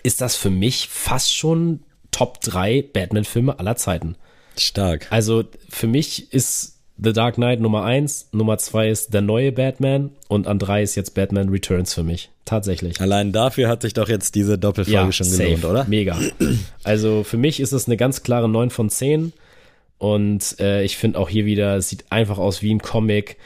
[0.03, 1.79] ist das für mich fast schon
[2.11, 4.15] Top 3 Batman-Filme aller Zeiten.
[4.57, 5.07] Stark.
[5.09, 10.11] Also für mich ist The Dark Knight Nummer 1, Nummer 2 ist der neue Batman
[10.27, 12.29] und an 3 ist jetzt Batman Returns für mich.
[12.43, 12.99] Tatsächlich.
[12.99, 15.43] Allein dafür hat sich doch jetzt diese Doppelfolge ja, schon safe.
[15.43, 15.85] gelohnt, oder?
[15.85, 16.19] Mega.
[16.83, 19.31] Also für mich ist es eine ganz klare 9 von 10
[19.97, 23.37] und äh, ich finde auch hier wieder, es sieht einfach aus wie ein Comic.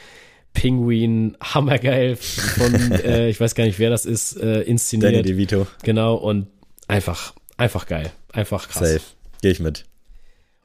[0.54, 5.12] Penguin, hammergeil von, äh, ich weiß gar nicht, wer das ist, äh, inszeniert.
[5.12, 5.66] Danny DeVito.
[5.82, 6.46] Genau, und
[6.86, 8.12] einfach, einfach geil.
[8.32, 8.88] Einfach krass.
[8.88, 9.00] Safe.
[9.42, 9.84] Gehe ich mit.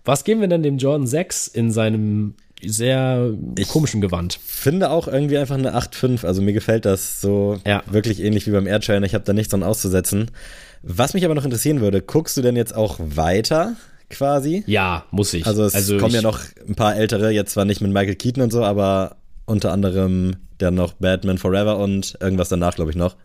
[0.06, 2.36] Was geben wir denn dem Jordan 6 in seinem
[2.66, 4.40] sehr Ich komischen Gewand?
[4.44, 6.26] Finde auch irgendwie einfach eine 8,5.
[6.26, 7.84] Also mir gefällt das so Ja.
[7.90, 9.06] wirklich ähnlich wie beim Airtrainer.
[9.06, 10.32] Ich habe da nichts dran auszusetzen.
[10.82, 13.76] Was mich aber noch interessieren würde, guckst du denn jetzt auch weiter
[14.10, 14.64] quasi?
[14.66, 15.46] Ja, muss ich.
[15.46, 18.44] Also es kommen ich, ja noch ein paar ältere, jetzt zwar nicht mit Michael Keaton
[18.44, 23.16] und so, aber unter anderem dann noch Batman Forever und irgendwas danach, glaube ich, noch.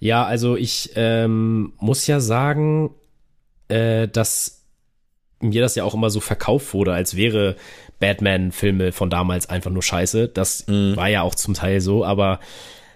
[0.00, 2.90] Ja, also ich ähm, muss ja sagen,
[3.68, 4.62] äh, dass
[5.40, 7.56] mir das ja auch immer so verkauft wurde, als wäre
[8.00, 10.28] Batman-Filme von damals einfach nur scheiße.
[10.28, 10.96] Das Mhm.
[10.96, 12.40] war ja auch zum Teil so, aber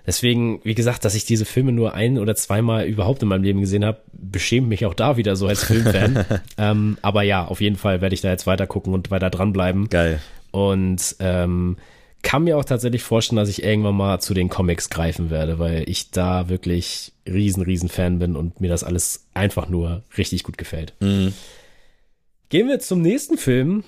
[0.06, 3.60] deswegen, wie gesagt, dass ich diese Filme nur ein oder zweimal überhaupt in meinem Leben
[3.60, 6.24] gesehen habe, beschämt mich auch da wieder so als Filmfan.
[6.58, 9.88] ähm, aber ja, auf jeden Fall werde ich da jetzt weiter gucken und weiter dranbleiben.
[9.88, 10.20] Geil.
[10.50, 11.76] Und ähm,
[12.22, 15.88] kann mir auch tatsächlich vorstellen, dass ich irgendwann mal zu den Comics greifen werde, weil
[15.88, 20.58] ich da wirklich riesen, riesen Fan bin und mir das alles einfach nur richtig gut
[20.58, 20.94] gefällt.
[21.00, 21.32] Mhm.
[22.48, 23.84] Gehen wir zum nächsten Film.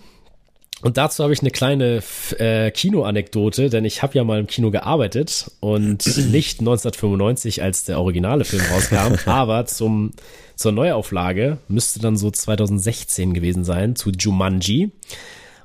[0.82, 2.02] Und dazu habe ich eine kleine
[2.38, 8.00] äh, Kinoanekdote, denn ich habe ja mal im Kino gearbeitet und nicht 1995, als der
[8.00, 10.10] originale Film rauskam, aber zum,
[10.56, 14.90] zur Neuauflage müsste dann so 2016 gewesen sein, zu Jumanji.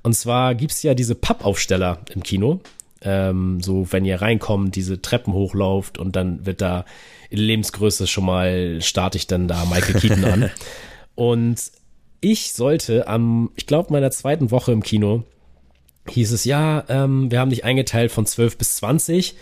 [0.08, 2.62] Und zwar gibt's ja diese Pappaufsteller im Kino.
[3.02, 6.86] Ähm, so, wenn ihr reinkommt, diese Treppen hochlauft und dann wird da
[7.30, 10.50] in Lebensgröße schon mal, starte ich dann da Michael Keaton an.
[11.16, 11.62] Und
[12.22, 15.24] ich sollte am, ich glaube, meiner zweiten Woche im Kino
[16.08, 19.36] hieß es, ja, ähm, wir haben dich eingeteilt von 12 bis 20.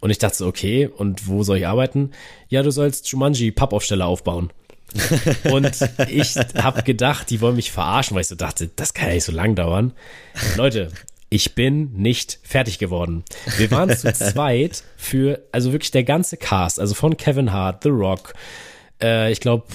[0.00, 2.10] Und ich dachte so, okay, und wo soll ich arbeiten?
[2.48, 4.50] Ja, du sollst Jumanji Pappaufsteller aufbauen.
[5.50, 5.78] und
[6.08, 9.24] ich habe gedacht, die wollen mich verarschen, weil ich so dachte, das kann ja nicht
[9.24, 9.92] so lang dauern.
[10.56, 10.88] Leute,
[11.30, 13.24] ich bin nicht fertig geworden.
[13.58, 17.90] Wir waren zu zweit für, also wirklich der ganze Cast, also von Kevin Hart, The
[17.90, 18.34] Rock,
[19.02, 19.66] äh, ich glaube,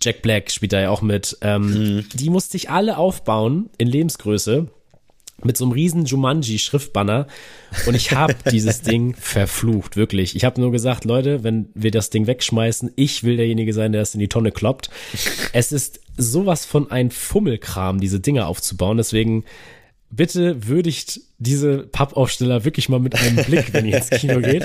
[0.00, 1.36] Jack Black spielt da ja auch mit.
[1.40, 2.08] Ähm, mhm.
[2.14, 4.68] Die musste ich alle aufbauen in Lebensgröße
[5.44, 7.26] mit so einem riesen Jumanji-Schriftbanner
[7.86, 10.36] und ich habe dieses Ding verflucht, wirklich.
[10.36, 14.02] Ich habe nur gesagt, Leute, wenn wir das Ding wegschmeißen, ich will derjenige sein, der
[14.02, 14.90] es in die Tonne kloppt.
[15.52, 19.44] Es ist sowas von ein Fummelkram, diese Dinge aufzubauen, deswegen
[20.12, 24.64] bitte würdigt diese Pappaufsteller wirklich mal mit einem Blick, wenn ihr ins Kino geht,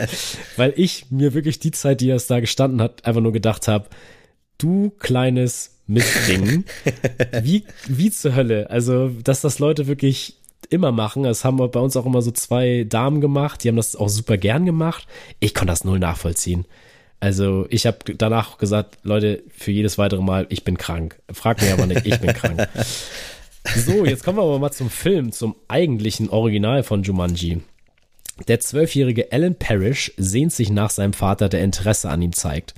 [0.58, 3.88] weil ich mir wirklich die Zeit, die es da gestanden hat, einfach nur gedacht habe,
[4.58, 6.66] du kleines Mistding,
[7.42, 8.70] wie, wie zur Hölle.
[8.70, 10.38] Also, dass das Leute wirklich
[10.70, 11.24] immer machen.
[11.24, 14.10] Das haben wir bei uns auch immer so zwei Damen gemacht, die haben das auch
[14.10, 15.08] super gern gemacht.
[15.40, 16.66] Ich konnte das null nachvollziehen.
[17.20, 21.20] Also ich habe danach gesagt, Leute, für jedes weitere Mal, ich bin krank.
[21.32, 22.68] Frag mir aber nicht, ich bin krank.
[23.76, 27.60] So, jetzt kommen wir aber mal zum Film, zum eigentlichen Original von Jumanji.
[28.48, 32.76] Der zwölfjährige Alan Parrish sehnt sich nach seinem Vater, der Interesse an ihm zeigt.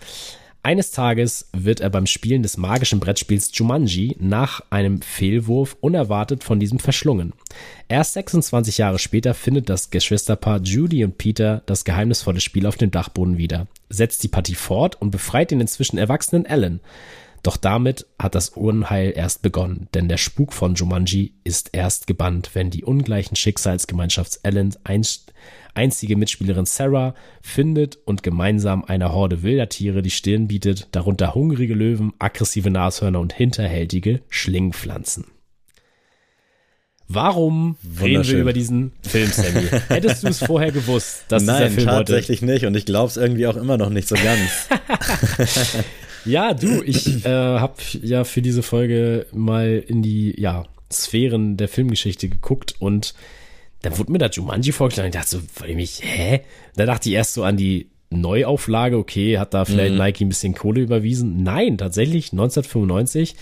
[0.61, 6.59] Eines Tages wird er beim Spielen des magischen Brettspiels Jumanji nach einem Fehlwurf unerwartet von
[6.59, 7.31] diesem verschlungen.
[7.87, 12.91] Erst 26 Jahre später findet das Geschwisterpaar Judy und Peter das geheimnisvolle Spiel auf dem
[12.91, 16.81] Dachboden wieder, setzt die Partie fort und befreit den inzwischen erwachsenen Alan.
[17.41, 22.51] Doch damit hat das Unheil erst begonnen, denn der Spuk von Jumanji ist erst gebannt,
[22.53, 24.75] wenn die ungleichen Schicksalsgemeinschafts Ellen
[25.79, 31.73] einzige Mitspielerin Sarah findet und gemeinsam einer Horde wilder Tiere die Stirn bietet, darunter hungrige
[31.73, 35.23] Löwen, aggressive Nashörner und hinterhältige Schlingpflanzen.
[37.07, 39.67] Warum reden wir über diesen Film, Sammy?
[39.87, 42.51] Hättest du es vorher gewusst, dass Nein, dieser Film tatsächlich heute...
[42.51, 44.67] nicht und ich glaube es irgendwie auch immer noch nicht so ganz.
[46.25, 51.69] Ja, du, ich äh, habe ja für diese Folge mal in die ja, Sphären der
[51.69, 53.13] Filmgeschichte geguckt und
[53.81, 55.09] dann wurde mir da Jumanji vorgeschlagen.
[55.09, 56.41] Ich dachte so, weil mich, hä?
[56.75, 59.99] Da dachte ich erst so an die Neuauflage, okay, hat da vielleicht mhm.
[59.99, 61.43] Nike ein bisschen Kohle überwiesen.
[61.43, 63.35] Nein, tatsächlich 1995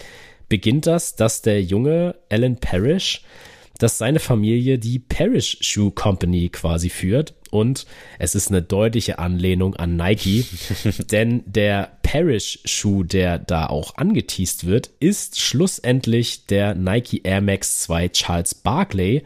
[0.50, 3.24] beginnt das, dass der junge Alan Parrish
[3.78, 7.34] dass seine Familie die Parrish Shoe Company quasi führt.
[7.50, 7.86] Und
[8.20, 10.46] es ist eine deutliche Anlehnung an Nike,
[11.12, 17.80] denn der Parrish Schuh, der da auch angeteased wird, ist schlussendlich der Nike Air Max
[17.80, 19.24] 2 Charles Barkley.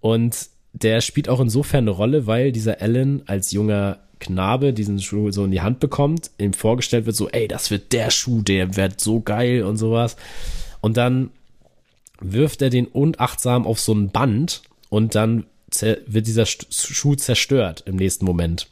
[0.00, 5.32] Und der spielt auch insofern eine Rolle, weil dieser Allen als junger Knabe diesen Schuh
[5.32, 8.76] so in die Hand bekommt, ihm vorgestellt wird so, ey, das wird der Schuh, der
[8.76, 10.16] wird so geil und sowas.
[10.80, 11.30] Und dann
[12.20, 15.46] wirft er den unachtsam auf so ein Band und dann
[16.06, 18.68] wird dieser Schuh zerstört im nächsten Moment.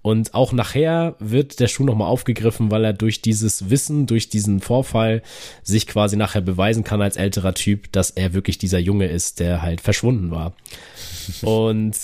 [0.00, 4.60] Und auch nachher wird der Schuh nochmal aufgegriffen, weil er durch dieses Wissen, durch diesen
[4.60, 5.22] Vorfall
[5.62, 9.60] sich quasi nachher beweisen kann als älterer Typ, dass er wirklich dieser Junge ist, der
[9.60, 10.54] halt verschwunden war.
[11.42, 11.96] Und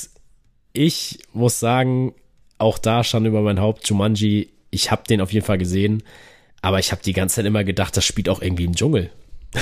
[0.73, 2.15] ich muss sagen,
[2.59, 6.03] auch da stand über mein Haupt Jumanji, ich habe den auf jeden Fall gesehen,
[6.63, 9.11] aber ich habe die ganze Zeit immer gedacht, das spielt auch irgendwie im Dschungel.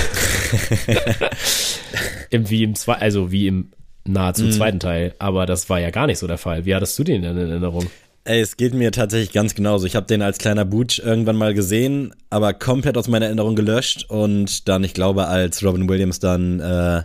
[2.31, 3.73] Wie im zwei, also wie im
[4.05, 4.53] nahezu mm.
[4.53, 6.65] zweiten Teil, aber das war ja gar nicht so der Fall.
[6.65, 7.91] Wie hattest du den in Erinnerung?
[8.25, 9.85] Ey, es geht mir tatsächlich ganz genauso.
[9.85, 14.09] Ich habe den als kleiner Butch irgendwann mal gesehen, aber komplett aus meiner Erinnerung gelöscht
[14.09, 17.03] und dann, ich glaube, als Robin Williams dann äh,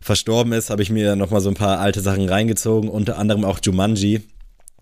[0.00, 3.60] verstorben ist, habe ich mir nochmal so ein paar alte Sachen reingezogen, unter anderem auch
[3.62, 4.22] Jumanji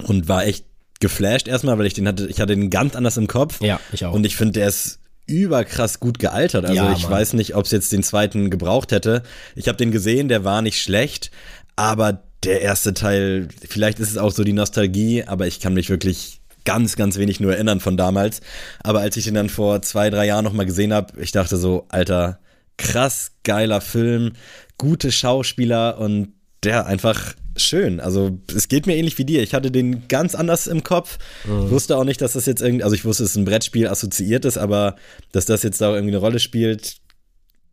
[0.02, 0.64] und war echt
[0.98, 3.60] geflasht erstmal, weil ich den hatte, ich hatte den ganz anders im Kopf.
[3.60, 4.14] Ja, ich auch.
[4.14, 6.64] Und ich finde, der ist überkrass gut gealtert.
[6.64, 7.12] Also ja, ich Mann.
[7.12, 9.22] weiß nicht, ob es jetzt den zweiten gebraucht hätte.
[9.54, 11.30] Ich habe den gesehen, der war nicht schlecht,
[11.74, 15.90] aber der erste Teil, vielleicht ist es auch so die Nostalgie, aber ich kann mich
[15.90, 18.40] wirklich ganz, ganz wenig nur erinnern von damals.
[18.82, 21.86] Aber als ich den dann vor zwei, drei Jahren nochmal gesehen habe, ich dachte so,
[21.88, 22.38] Alter,
[22.76, 24.32] krass geiler Film,
[24.78, 28.00] gute Schauspieler und der einfach schön.
[28.00, 29.42] Also es geht mir ähnlich wie dir.
[29.42, 31.18] Ich hatte den ganz anders im Kopf.
[31.46, 31.70] Mhm.
[31.70, 34.44] Wusste auch nicht, dass das jetzt irgendwie, also ich wusste, dass es ein Brettspiel assoziiert
[34.44, 34.96] ist, aber
[35.32, 36.96] dass das jetzt da irgendwie eine Rolle spielt,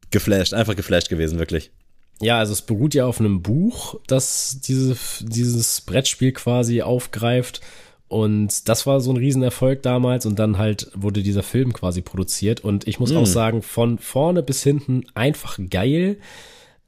[0.09, 1.71] geflasht, einfach geflasht gewesen, wirklich.
[2.22, 7.61] Ja, also es beruht ja auf einem Buch, das diese, dieses Brettspiel quasi aufgreift.
[8.07, 12.61] Und das war so ein Riesenerfolg damals und dann halt wurde dieser Film quasi produziert.
[12.61, 13.18] Und ich muss Mm.
[13.18, 16.18] auch sagen, von vorne bis hinten einfach geil.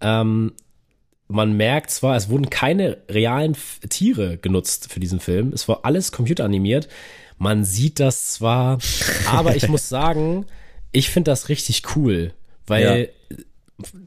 [0.01, 0.53] Ähm,
[1.28, 3.57] man merkt zwar, es wurden keine realen
[3.89, 5.51] Tiere genutzt für diesen Film.
[5.51, 6.88] Es war alles computeranimiert.
[7.39, 8.78] Man sieht das zwar,
[9.26, 10.45] aber ich muss sagen,
[10.91, 12.34] ich finde das richtig cool,
[12.67, 13.09] weil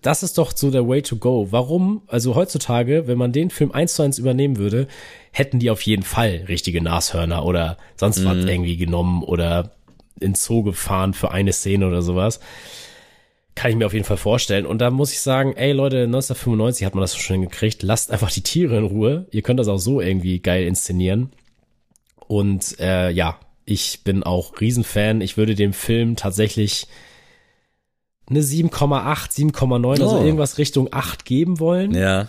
[0.00, 1.48] das ist doch so der Way to go.
[1.50, 2.02] Warum?
[2.06, 4.88] Also heutzutage, wenn man den Film eins zu eins übernehmen würde,
[5.30, 9.72] hätten die auf jeden Fall richtige Nashörner oder sonst was irgendwie genommen oder
[10.20, 12.40] in Zoo gefahren für eine Szene oder sowas.
[13.54, 14.66] Kann ich mir auf jeden Fall vorstellen.
[14.66, 17.82] Und da muss ich sagen, ey Leute, 1995 hat man das so schön gekriegt.
[17.82, 19.26] Lasst einfach die Tiere in Ruhe.
[19.32, 21.30] Ihr könnt das auch so irgendwie geil inszenieren.
[22.26, 25.20] Und äh, ja, ich bin auch Riesenfan.
[25.20, 26.86] Ich würde dem Film tatsächlich
[28.30, 30.24] eine 7,8, 7,9, also Oh.
[30.24, 31.94] irgendwas Richtung 8 geben wollen.
[31.94, 32.28] Ja.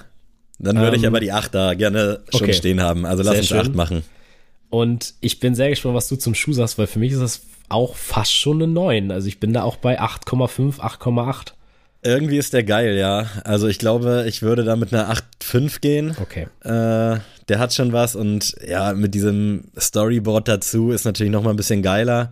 [0.59, 2.53] Dann würde ich Ähm, aber die 8 da gerne schon okay.
[2.53, 3.05] stehen haben.
[3.05, 3.59] Also lass Sehr uns schön.
[3.59, 4.03] 8 machen.
[4.69, 7.41] Und ich bin sehr gespannt, was du zum Schuh sagst, weil für mich ist das
[7.69, 9.11] auch fast schon eine 9.
[9.11, 11.53] Also ich bin da auch bei 8,5, 8,8.
[12.01, 13.25] Irgendwie ist der geil, ja.
[13.43, 16.15] Also ich glaube, ich würde da mit einer 8,5 gehen.
[16.21, 16.47] Okay.
[16.63, 17.19] Äh,
[17.49, 21.55] der hat schon was und ja, mit diesem Storyboard dazu ist natürlich noch mal ein
[21.57, 22.31] bisschen geiler.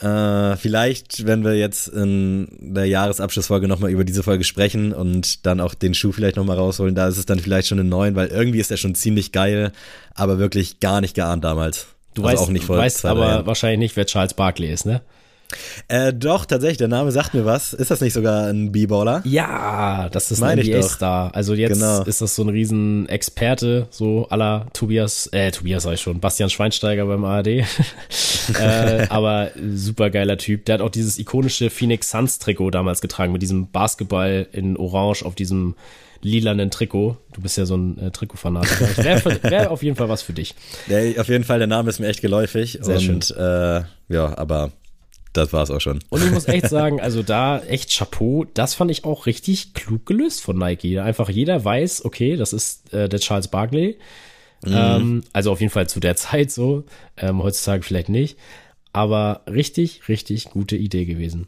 [0.00, 5.44] Äh, vielleicht, wenn wir jetzt in der Jahresabschlussfolge noch mal über diese Folge sprechen und
[5.44, 7.88] dann auch den Schuh vielleicht noch mal rausholen, da ist es dann vielleicht schon eine
[7.88, 9.72] 9, weil irgendwie ist der schon ziemlich geil,
[10.14, 11.86] aber wirklich gar nicht geahnt damals.
[12.14, 13.46] Du Also weißt, auch nicht vor du weißt aber Jahren.
[13.46, 15.00] wahrscheinlich nicht, wer Charles Barkley ist, ne?
[15.88, 17.72] Äh, doch, tatsächlich, der Name sagt mir was.
[17.72, 19.22] Ist das nicht sogar ein B-Baller?
[19.24, 20.66] Ja, das ist Meine ein.
[20.66, 21.34] NBA-Star.
[21.34, 22.02] Also jetzt Genau.
[22.02, 26.50] ist das so ein riesen Experte, so aller Tobias, äh, Tobias sag ich schon, Bastian
[26.50, 27.46] Schweinsteiger beim ARD.
[27.48, 27.64] äh,
[29.08, 30.66] aber super geiler Typ.
[30.66, 35.24] Der hat auch dieses ikonische Phoenix Suns Trikot damals getragen, mit diesem Basketball in Orange
[35.24, 35.74] auf diesem
[36.20, 37.16] lilanen Trikot.
[37.32, 38.96] Du bist ja so ein äh, Trikotfanatiker.
[39.04, 40.54] Wäre wär auf jeden Fall was für dich.
[40.88, 42.78] Der, auf jeden Fall, der Name ist mir echt geläufig.
[42.82, 44.72] Sehr und äh, ja, aber
[45.32, 46.00] das war's auch schon.
[46.08, 50.06] Und ich muss echt sagen, also da echt Chapeau, das fand ich auch richtig klug
[50.06, 50.98] gelöst von Nike.
[50.98, 53.98] Einfach jeder weiß, okay, das ist äh, der Charles Barkley.
[54.66, 56.84] Ähm, also auf jeden Fall zu der Zeit so,
[57.16, 58.38] ähm, heutzutage vielleicht nicht.
[58.92, 61.46] Aber richtig, richtig gute Idee gewesen.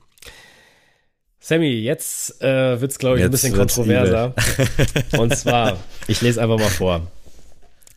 [1.42, 4.34] Sammy, jetzt äh, wird's glaube ich, ein Jetzt bisschen wird's kontroverser.
[5.18, 7.06] Und zwar, ich lese einfach mal vor.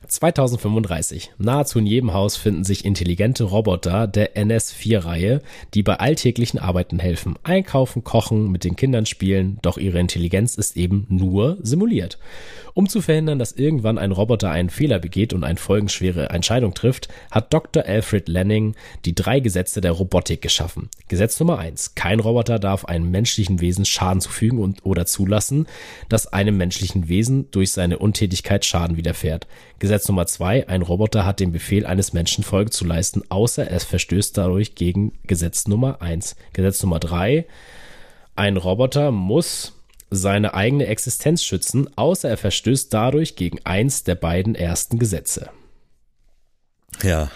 [0.07, 1.31] 2035.
[1.37, 5.41] Nahezu in jedem Haus finden sich intelligente Roboter der NS4-Reihe,
[5.73, 7.35] die bei alltäglichen Arbeiten helfen.
[7.43, 12.17] Einkaufen, kochen, mit den Kindern spielen, doch ihre Intelligenz ist eben nur simuliert.
[12.75, 17.07] Um zu verhindern, dass irgendwann ein Roboter einen Fehler begeht und eine folgenschwere Entscheidung trifft,
[17.29, 17.85] hat Dr.
[17.85, 18.75] Alfred Lanning
[19.05, 20.89] die drei Gesetze der Robotik geschaffen.
[21.07, 25.67] Gesetz Nummer eins: Kein Roboter darf einem menschlichen Wesen Schaden zufügen und oder zulassen,
[26.09, 29.47] dass einem menschlichen Wesen durch seine Untätigkeit Schaden widerfährt.
[29.83, 33.83] Gesetz Nummer zwei: Ein Roboter hat dem Befehl eines Menschen Folge zu leisten, außer es
[33.83, 36.37] verstößt dadurch gegen Gesetz Nummer eins.
[36.53, 37.47] Gesetz Nummer drei:
[38.33, 39.73] Ein Roboter muss
[40.09, 45.49] seine eigene Existenz schützen, außer er verstößt dadurch gegen eins der beiden ersten Gesetze.
[47.01, 47.29] Ja.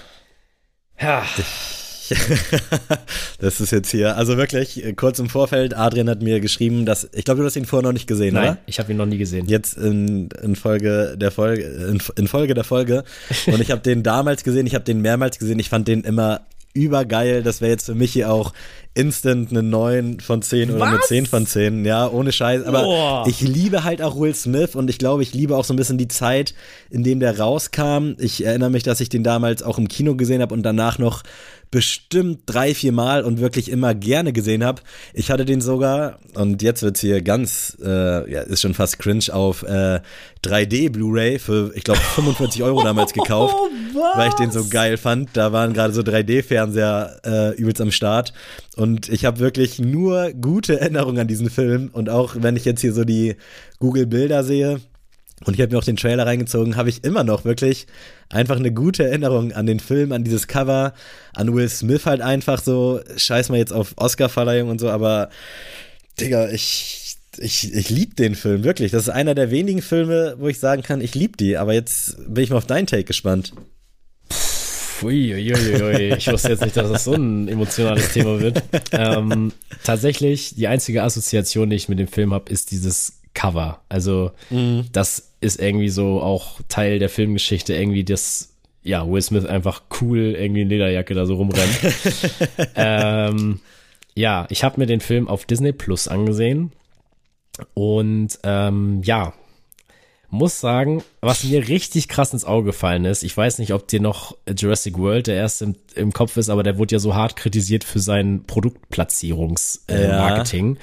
[0.98, 1.26] Ja,
[3.39, 7.10] das ist jetzt hier, also wirklich, äh, kurz im Vorfeld, Adrian hat mir geschrieben, dass,
[7.14, 8.58] ich glaube, du hast ihn vorher noch nicht gesehen, nein, oder?
[8.66, 9.47] ich habe ihn noch nie gesehen.
[9.47, 13.03] Jetzt in, in Folge der Folge, in, in Folge der Folge.
[13.47, 16.41] Und ich habe den damals gesehen, ich habe den mehrmals gesehen, ich fand den immer
[16.74, 17.43] übergeil.
[17.43, 18.53] Das wäre jetzt für mich hier auch
[18.98, 21.08] instant eine 9 von 10 oder eine Was?
[21.08, 21.86] 10 von 10.
[21.86, 22.64] Ja, ohne Scheiß.
[22.66, 23.26] Aber Boah.
[23.28, 25.98] ich liebe halt auch Will Smith und ich glaube, ich liebe auch so ein bisschen
[25.98, 26.56] die Zeit,
[26.89, 28.14] in dem der rauskam.
[28.18, 31.24] Ich erinnere mich, dass ich den damals auch im Kino gesehen habe und danach noch
[31.70, 34.82] bestimmt drei, vier Mal und wirklich immer gerne gesehen habe.
[35.14, 39.26] Ich hatte den sogar, und jetzt wird's hier ganz, äh, ja, ist schon fast cringe,
[39.34, 40.00] auf äh,
[40.43, 43.56] 3D Blu-ray für, ich glaube, 45 Euro damals gekauft,
[44.16, 45.30] weil ich den so geil fand.
[45.34, 48.34] Da waren gerade so 3D-Fernseher äh, übelst am Start.
[48.78, 51.89] Und ich habe wirklich nur gute Erinnerungen an diesen Film.
[51.91, 53.36] Und auch wenn ich jetzt hier so die
[53.80, 54.80] Google-Bilder sehe,
[55.45, 57.86] und ich habe mir auch den Trailer reingezogen, habe ich immer noch wirklich
[58.30, 60.93] einfach eine gute Erinnerung an den Film, an dieses Cover,
[61.34, 65.30] an Will Smith halt einfach so, scheiß mal jetzt auf Oscar-Verleihung und so, aber
[66.19, 68.91] Digga, ich, ich, ich lieb den Film, wirklich.
[68.91, 72.17] Das ist einer der wenigen Filme, wo ich sagen kann, ich lieb die, aber jetzt
[72.28, 73.53] bin ich mal auf deinen Take gespannt.
[75.04, 78.64] Uiuiui, ich wusste jetzt nicht, dass das so ein emotionales Thema wird.
[78.91, 79.52] Ähm,
[79.84, 83.82] tatsächlich, die einzige Assoziation, die ich mit dem Film habe, ist dieses Cover.
[83.89, 84.32] Also,
[84.91, 90.36] das ist irgendwie so auch Teil der Filmgeschichte, irgendwie das, ja, Will Smith einfach cool
[90.38, 91.80] irgendwie in Lederjacke da so rumrennt.
[92.76, 93.60] ähm,
[94.16, 96.72] ja, ich habe mir den Film auf Disney Plus angesehen.
[97.74, 99.34] Und ähm, ja,
[100.30, 104.01] muss sagen, was mir richtig krass ins Auge gefallen ist, ich weiß nicht, ob dir
[104.01, 107.38] noch Jurassic World der erste im, im Kopf ist, aber der wurde ja so hart
[107.38, 110.82] kritisiert für sein Produktplatzierungsmarketing äh, ja.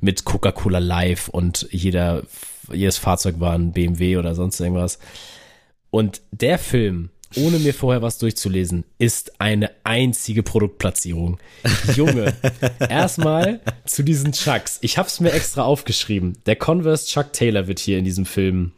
[0.00, 2.22] mit Coca-Cola Live und jeder,
[2.72, 4.98] jedes Fahrzeug war ein BMW oder sonst irgendwas.
[5.90, 11.38] Und der Film, ohne mir vorher was durchzulesen, ist eine einzige Produktplatzierung.
[11.94, 12.32] Junge,
[12.88, 14.78] erstmal zu diesen Chucks.
[14.80, 16.38] Ich hab's mir extra aufgeschrieben.
[16.46, 18.72] Der Converse Chuck Taylor wird hier in diesem Film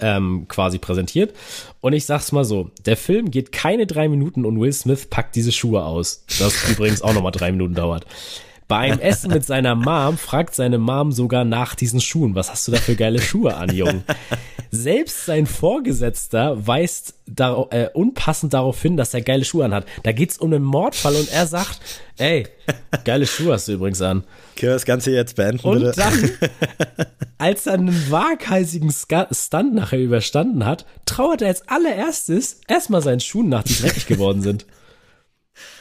[0.00, 1.34] ähm, quasi präsentiert.
[1.80, 5.36] Und ich sag's mal so, der Film geht keine drei Minuten und Will Smith packt
[5.36, 6.24] diese Schuhe aus.
[6.38, 8.06] Das übrigens auch nochmal drei Minuten dauert.
[8.68, 12.34] Beim Essen mit seiner Mom fragt seine Mom sogar nach diesen Schuhen.
[12.34, 14.02] Was hast du da für geile Schuhe an, Jung?
[14.70, 19.86] Selbst sein Vorgesetzter weist dar äh, unpassend darauf hin, dass er geile Schuhe anhat.
[20.02, 21.80] Da geht's um einen Mordfall und er sagt,
[22.18, 22.46] ey,
[23.04, 24.24] geile Schuhe hast du übrigens an.
[24.56, 25.92] Können wir das Ganze jetzt beenden, und bitte?
[25.96, 26.30] dann,
[27.38, 33.48] als er einen waghalsigen Stunt nachher überstanden hat, trauert er als allererstes erstmal seinen Schuhen
[33.48, 34.66] nach, die dreckig geworden sind.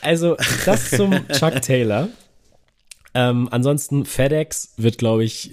[0.01, 2.09] Also, das zum Chuck Taylor.
[3.16, 5.51] Ähm, ansonsten FedEx wird, glaube ich,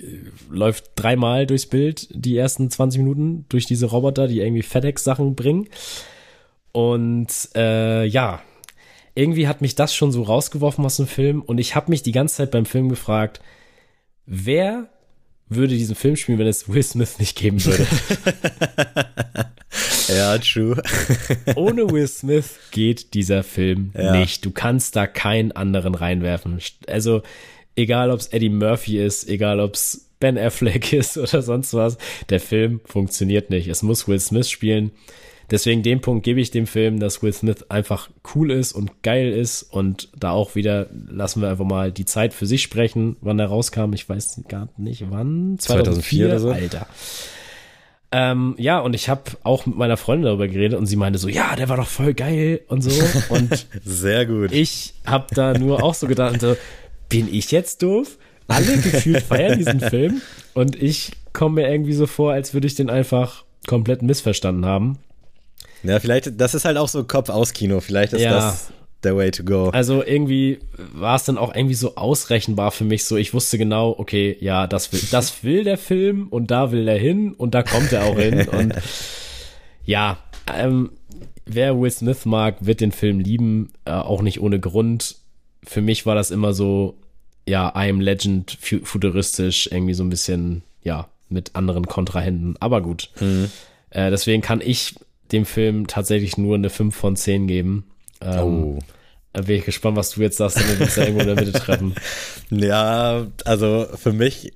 [0.51, 5.69] läuft dreimal durchs Bild die ersten 20 Minuten durch diese Roboter, die irgendwie FedEx-Sachen bringen.
[6.73, 8.43] Und äh, ja,
[9.15, 12.13] irgendwie hat mich das schon so rausgeworfen aus dem Film und ich habe mich die
[12.13, 13.41] ganze Zeit beim Film gefragt,
[14.27, 14.89] wer
[15.49, 17.87] würde diesen Film spielen, wenn es Will Smith nicht geben würde?
[20.09, 20.83] ja, true.
[21.57, 24.17] Ohne Will Smith geht dieser Film ja.
[24.17, 24.45] nicht.
[24.45, 26.59] Du kannst da keinen anderen reinwerfen.
[26.89, 27.23] Also
[27.77, 31.99] egal ob es Eddie Murphy ist, egal ob es Ben Affleck ist oder sonst was,
[32.29, 33.69] der Film funktioniert nicht.
[33.69, 34.93] Es muss Will Smith spielen.
[35.51, 39.33] Deswegen den Punkt gebe ich dem Film, dass Will Smith einfach cool ist und geil
[39.33, 43.39] ist und da auch wieder lassen wir einfach mal die Zeit für sich sprechen, wann
[43.39, 43.93] er rauskam.
[43.93, 45.59] Ich weiß gar nicht wann.
[45.59, 46.51] 2004, 2004 oder so.
[46.53, 46.87] Alter.
[48.15, 51.29] Ähm, ja, und ich habe auch mit meiner Freundin darüber geredet und sie meinte so,
[51.29, 52.91] ja, der war doch voll geil und so.
[53.31, 54.53] Und sehr gut.
[54.53, 56.57] Ich habe da nur auch so gedacht, so,
[57.13, 58.19] bin ich jetzt doof?
[58.49, 60.21] Alle gefühlt feiern diesen Film
[60.55, 64.99] und ich komme mir irgendwie so vor, als würde ich den einfach komplett missverstanden haben.
[65.83, 67.81] Ja, vielleicht, das ist halt auch so Kopf-aus-Kino.
[67.81, 68.33] Vielleicht ist ja.
[68.33, 69.71] das der way to go.
[69.71, 70.61] Also irgendwie
[70.93, 73.05] war es dann auch irgendwie so ausrechenbar für mich.
[73.05, 76.87] So, ich wusste genau, okay, ja, das will, das will der Film und da will
[76.87, 78.47] er hin und da kommt er auch hin.
[78.49, 78.75] Und
[79.85, 80.19] ja,
[80.57, 80.91] ähm,
[81.47, 85.17] wer Will Smith mag, wird den Film lieben, äh, auch nicht ohne Grund.
[85.65, 86.97] Für mich war das immer so,
[87.47, 92.57] ja, I am Legend futuristisch, irgendwie so ein bisschen, ja, mit anderen Kontrahenten.
[92.61, 93.11] Aber gut.
[93.21, 93.51] Mhm.
[93.91, 94.95] Äh, deswegen kann ich
[95.33, 97.85] dem Film tatsächlich nur eine 5 von 10 geben.
[98.21, 98.79] Ähm, oh.
[99.33, 101.37] Da bin ich gespannt, was du jetzt sagst, wenn wir uns da irgendwo in der
[101.37, 101.95] Mitte treffen.
[102.51, 104.53] Ja, also für mich,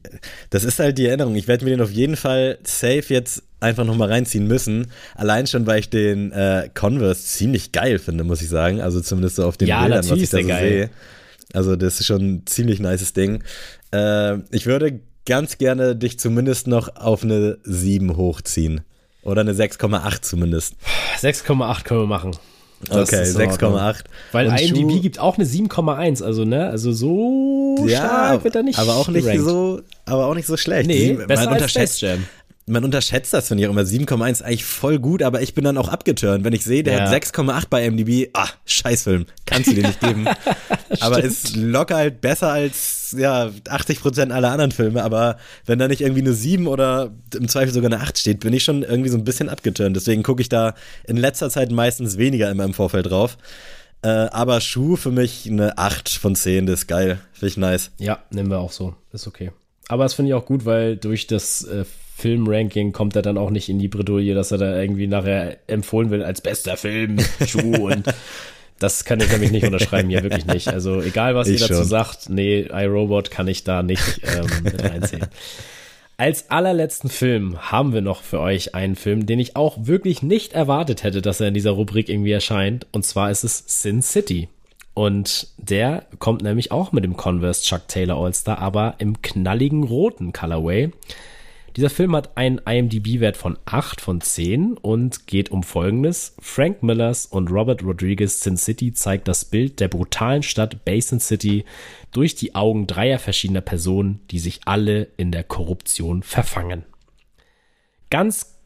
[0.51, 1.34] das ist halt die Erinnerung.
[1.34, 4.89] Ich werde mir den auf jeden Fall safe jetzt einfach nochmal reinziehen müssen.
[5.14, 8.82] Allein schon, weil ich den äh, Converse ziemlich geil finde, muss ich sagen.
[8.82, 10.68] Also zumindest so auf den ja, Bildern, was ich da so geil.
[10.68, 10.91] sehe.
[11.53, 13.42] Also das ist schon ein ziemlich nices Ding.
[13.92, 18.82] Äh, ich würde ganz gerne dich zumindest noch auf eine 7 hochziehen.
[19.22, 20.74] Oder eine 6,8 zumindest.
[21.20, 22.36] 6,8 können wir machen.
[22.88, 24.05] Das okay, 6,8.
[24.32, 28.55] Weil Und IMDb Schuh, gibt auch eine 7,1, also ne, also so ja, stark wird
[28.55, 28.78] er nicht.
[28.78, 29.44] Aber auch nicht gerankt.
[29.44, 30.86] so, aber auch nicht so schlecht.
[30.86, 32.24] Nee, besser als Space Jam
[32.69, 33.83] man unterschätzt das, finde ich auch immer.
[33.83, 36.43] 7,1 eigentlich voll gut, aber ich bin dann auch abgeturnt.
[36.43, 37.11] Wenn ich sehe, der ja.
[37.11, 40.27] hat 6,8 bei MDB, ah, Scheißfilm, kannst du dir nicht geben.
[41.01, 45.05] aber ist locker halt besser als, ja, 80 Prozent aller anderen Filme.
[45.05, 48.53] Aber wenn da nicht irgendwie eine 7 oder im Zweifel sogar eine 8 steht, bin
[48.53, 49.95] ich schon irgendwie so ein bisschen abgeturnt.
[49.95, 53.39] Deswegen gucke ich da in letzter Zeit meistens weniger immer im Vorfeld drauf.
[54.03, 57.21] Äh, aber Schuh für mich eine 8 von 10, das ist geil.
[57.33, 57.93] Finde ich nice.
[57.99, 58.97] Ja, nehmen wir auch so.
[59.12, 59.53] Ist okay.
[59.89, 61.85] Aber das finde ich auch gut, weil durch das äh,
[62.17, 66.11] Filmranking kommt er dann auch nicht in die Bredouille, dass er da irgendwie nachher empfohlen
[66.11, 68.07] will als bester Film, Schuh und
[68.79, 70.69] das kann ich nämlich nicht unterschreiben, hier wirklich nicht.
[70.69, 71.85] Also egal, was ich ihr dazu schon.
[71.85, 75.27] sagt, nee, iRobot kann ich da nicht ähm, mit reinziehen.
[76.17, 80.55] Als allerletzten Film haben wir noch für euch einen Film, den ich auch wirklich nicht
[80.55, 82.87] erwartet hätte, dass er in dieser Rubrik irgendwie erscheint.
[82.93, 84.49] Und zwar ist es Sin City.
[84.95, 90.33] Und der kommt nämlich auch mit dem Converse Chuck Taylor All-Star, aber im knalligen roten
[90.33, 90.91] Colorway.
[91.77, 96.35] Dieser Film hat einen IMDb-Wert von 8 von 10 und geht um Folgendes.
[96.41, 101.66] Frank Millers und Robert Rodriguez Sin City zeigt das Bild der brutalen Stadt Basin City
[102.12, 106.87] durch die Augen dreier verschiedener Personen, die sich alle in der Korruption verfangen.
[108.09, 108.57] Ganz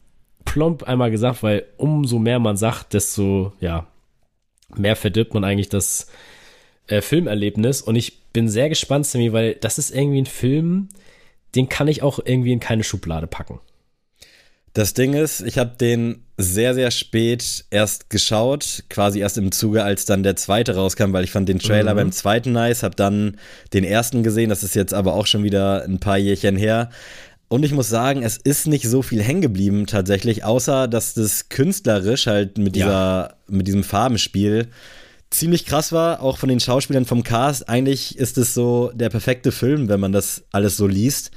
[0.45, 3.87] plump einmal gesagt, weil umso mehr man sagt, desto, ja,
[4.73, 6.07] mehr verdirbt man eigentlich das
[6.87, 7.81] äh, Filmerlebnis.
[7.81, 10.87] Und ich bin sehr gespannt, Sammy, weil das ist irgendwie ein Film,
[11.55, 13.59] den kann ich auch irgendwie in keine Schublade packen.
[14.73, 19.83] Das Ding ist, ich habe den sehr, sehr spät erst geschaut, quasi erst im Zuge,
[19.83, 21.97] als dann der zweite rauskam, weil ich fand den Trailer mhm.
[21.97, 23.37] beim zweiten nice, habe dann
[23.73, 26.89] den ersten gesehen, das ist jetzt aber auch schon wieder ein paar Jährchen her.
[27.49, 31.49] Und ich muss sagen, es ist nicht so viel hängen geblieben tatsächlich, außer dass das
[31.49, 33.33] künstlerisch halt mit dieser, ja.
[33.47, 34.69] mit diesem Farbenspiel
[35.31, 37.67] ziemlich krass war, auch von den Schauspielern vom Cast.
[37.67, 41.31] Eigentlich ist es so der perfekte Film, wenn man das alles so liest.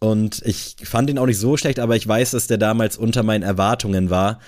[0.00, 3.22] Und ich fand ihn auch nicht so schlecht, aber ich weiß, dass der damals unter
[3.22, 4.40] meinen Erwartungen war.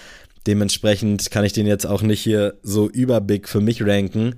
[0.46, 4.36] Dementsprechend kann ich den jetzt auch nicht hier so überbig für mich ranken.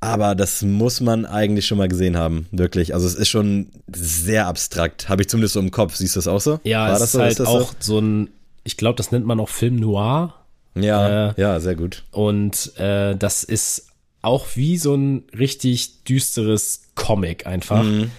[0.00, 2.94] Aber das muss man eigentlich schon mal gesehen haben, wirklich.
[2.94, 5.96] Also es ist schon sehr abstrakt, habe ich zumindest so im Kopf.
[5.96, 6.60] Siehst du das auch so?
[6.62, 7.20] Ja, War es ist so?
[7.20, 7.94] halt ist auch so?
[7.94, 8.30] so ein,
[8.62, 10.34] ich glaube, das nennt man auch Film Noir.
[10.76, 12.04] Ja, äh, ja, sehr gut.
[12.12, 13.87] Und äh, das ist
[14.22, 17.84] auch wie so ein richtig düsteres Comic einfach.
[17.84, 18.10] Mhm.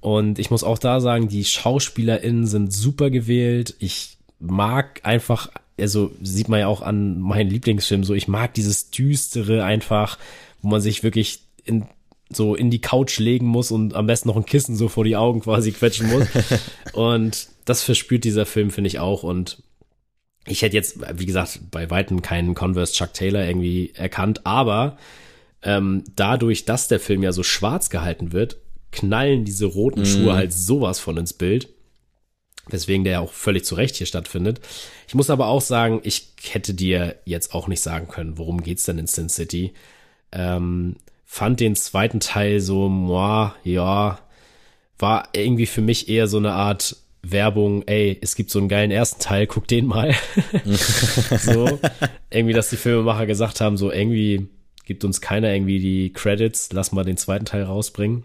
[0.00, 3.74] Und ich muss auch da sagen, die SchauspielerInnen sind super gewählt.
[3.78, 8.90] Ich mag einfach, also sieht man ja auch an meinen Lieblingsfilmen so, ich mag dieses
[8.90, 10.18] Düstere einfach,
[10.62, 11.84] wo man sich wirklich in,
[12.30, 15.16] so in die Couch legen muss und am besten noch ein Kissen so vor die
[15.16, 16.26] Augen quasi quetschen muss.
[16.92, 19.22] und das verspürt dieser Film, finde ich auch.
[19.22, 19.62] Und
[20.46, 24.96] ich hätte jetzt, wie gesagt, bei Weitem keinen Converse Chuck Taylor irgendwie erkannt, aber
[25.62, 28.56] ähm, dadurch, dass der Film ja so schwarz gehalten wird,
[28.92, 30.36] knallen diese roten Schuhe mm.
[30.36, 31.68] halt sowas von ins Bild.
[32.66, 34.60] Weswegen der auch völlig zu Recht hier stattfindet.
[35.08, 38.84] Ich muss aber auch sagen, ich hätte dir jetzt auch nicht sagen können, worum geht's
[38.84, 39.72] denn in Sin City.
[40.30, 44.20] Ähm, fand den zweiten Teil so, moi, ja,
[44.98, 48.90] war irgendwie für mich eher so eine Art Werbung, ey, es gibt so einen geilen
[48.90, 50.14] ersten Teil, guck den mal.
[51.38, 51.80] so,
[52.30, 54.48] irgendwie, dass die Filmemacher gesagt haben, so irgendwie
[54.90, 58.24] gibt uns keiner irgendwie die Credits, lass mal den zweiten Teil rausbringen.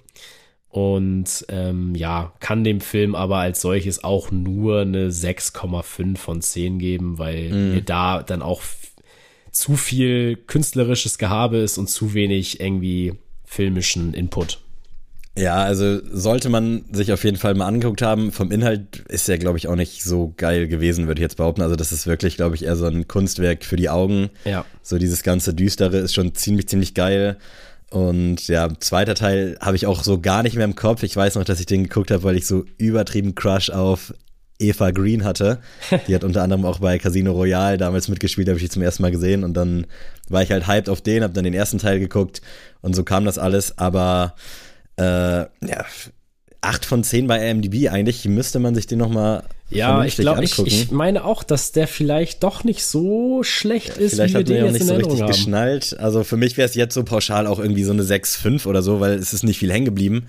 [0.68, 6.80] Und ähm, ja, kann dem Film aber als solches auch nur eine 6,5 von 10
[6.80, 7.74] geben, weil mm.
[7.76, 8.64] mir da dann auch
[9.52, 13.14] zu viel künstlerisches Gehabe ist und zu wenig irgendwie
[13.44, 14.60] filmischen Input.
[15.38, 18.32] Ja, also sollte man sich auf jeden Fall mal angeguckt haben.
[18.32, 21.62] Vom Inhalt ist er, glaube ich, auch nicht so geil gewesen, würde ich jetzt behaupten.
[21.62, 24.30] Also das ist wirklich, glaube ich, eher so ein Kunstwerk für die Augen.
[24.46, 24.66] Ja.
[24.82, 27.38] So dieses ganze Düstere ist schon ziemlich, ziemlich geil.
[27.90, 31.04] Und ja, zweiter Teil habe ich auch so gar nicht mehr im Kopf.
[31.04, 34.14] Ich weiß noch, dass ich den geguckt habe, weil ich so übertrieben Crush auf
[34.58, 35.60] Eva Green hatte.
[36.08, 39.04] Die hat unter anderem auch bei Casino Royale damals mitgespielt, habe ich die zum ersten
[39.04, 39.44] Mal gesehen.
[39.44, 39.86] Und dann
[40.30, 42.42] war ich halt hyped auf den, habe dann den ersten Teil geguckt
[42.82, 43.78] und so kam das alles.
[43.78, 44.36] Aber
[44.98, 45.86] äh, ja,
[46.62, 47.90] 8 von 10 bei AMDB.
[47.90, 51.88] Eigentlich müsste man sich den nochmal ja, ich glaube, ich, ich meine auch, dass der
[51.88, 55.22] vielleicht doch nicht so schlecht ist, vielleicht wie wir den ja jetzt nicht so richtig
[55.22, 55.28] haben.
[55.28, 55.98] geschnallt.
[56.00, 59.00] Also für mich wäre es jetzt so pauschal auch irgendwie so eine 6,5 oder so,
[59.00, 60.28] weil es ist nicht viel hängen geblieben.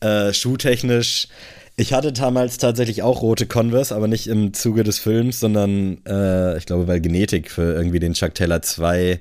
[0.00, 1.28] Äh, schuhtechnisch.
[1.76, 6.58] Ich hatte damals tatsächlich auch rote Converse, aber nicht im Zuge des Films, sondern äh,
[6.58, 9.20] ich glaube, weil Genetik für irgendwie den Chuck Taylor 2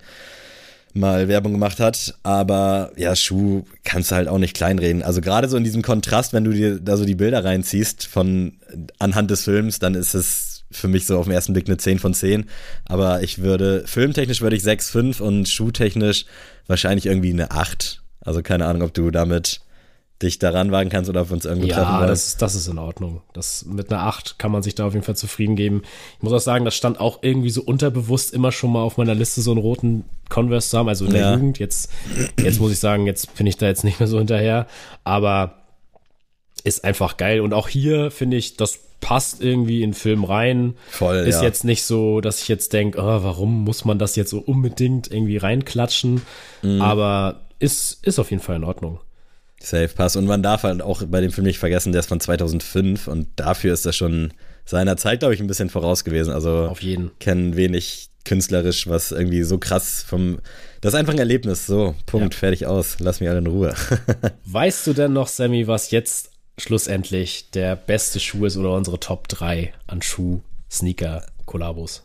[0.93, 2.15] mal Werbung gemacht hat.
[2.23, 5.03] Aber ja, Schuh kannst du halt auch nicht kleinreden.
[5.03, 8.53] Also gerade so in diesem Kontrast, wenn du dir da so die Bilder reinziehst von
[8.99, 11.99] anhand des Films, dann ist es für mich so auf den ersten Blick eine 10
[11.99, 12.45] von 10.
[12.85, 16.25] Aber ich würde, filmtechnisch würde ich 6, 5 und schuhtechnisch
[16.67, 18.01] wahrscheinlich irgendwie eine 8.
[18.21, 19.61] Also keine Ahnung, ob du damit
[20.23, 22.07] dich daran wagen kannst oder auf uns irgendwo ja, treffen wollen.
[22.07, 23.21] Das, das ist in Ordnung.
[23.33, 25.83] Das, mit einer 8 kann man sich da auf jeden Fall zufrieden geben.
[26.17, 29.15] Ich muss auch sagen, das stand auch irgendwie so unterbewusst immer schon mal auf meiner
[29.15, 31.33] Liste, so einen roten Converse zu haben, also in der Ja.
[31.33, 31.59] Jugend.
[31.59, 31.91] Jetzt,
[32.41, 34.67] jetzt muss ich sagen, jetzt bin ich da jetzt nicht mehr so hinterher.
[35.03, 35.63] Aber
[36.63, 37.41] ist einfach geil.
[37.41, 40.75] Und auch hier finde ich, das passt irgendwie in den Film rein.
[40.89, 41.43] Voll, Ist ja.
[41.43, 45.11] jetzt nicht so, dass ich jetzt denke, oh, warum muss man das jetzt so unbedingt
[45.11, 46.21] irgendwie reinklatschen?
[46.61, 46.81] Mhm.
[46.81, 48.99] Aber ist, ist auf jeden Fall in Ordnung.
[49.63, 50.15] Safe Pass.
[50.15, 53.27] Und man darf halt auch bei dem Film nicht vergessen, der ist von 2005 und
[53.37, 54.33] dafür ist das schon
[54.65, 56.33] seiner Zeit, glaube ich, ein bisschen voraus gewesen.
[56.33, 57.11] Also Auf jeden.
[57.19, 60.39] kennen wenig künstlerisch, was irgendwie so krass vom.
[60.81, 61.65] Das ist einfach ein Erlebnis.
[61.65, 62.39] So, Punkt, Ja.
[62.39, 62.97] fertig aus.
[62.99, 63.73] Lass mich alle in Ruhe.
[64.45, 69.27] Weißt du denn noch, Sammy, was jetzt schlussendlich der beste Schuh ist oder unsere Top
[69.27, 71.97] 3 an Schuh-Sneaker-Kollabos?
[71.97, 72.01] Äh,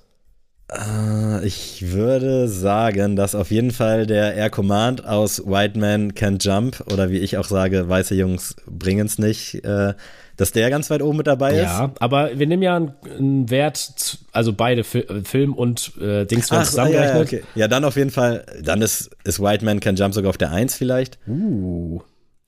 [1.45, 6.85] ich würde sagen, dass auf jeden Fall der Air Command aus White Man Can't Jump
[6.93, 9.95] oder wie ich auch sage, weiße Jungs bringen's nicht, äh,
[10.37, 11.63] dass der ganz weit oben mit dabei ist.
[11.63, 16.65] Ja, aber wir nehmen ja einen, Wert, also beide Fi Film und äh, Dings werden
[16.65, 17.33] ja, zusammengerechnet.
[17.33, 17.49] ja, okay.
[17.55, 20.53] ja, dann auf jeden Fall, dann ist, ist White Man Can Jump sogar auf der
[20.53, 21.19] 1 vielleicht.
[21.27, 22.03] Uh,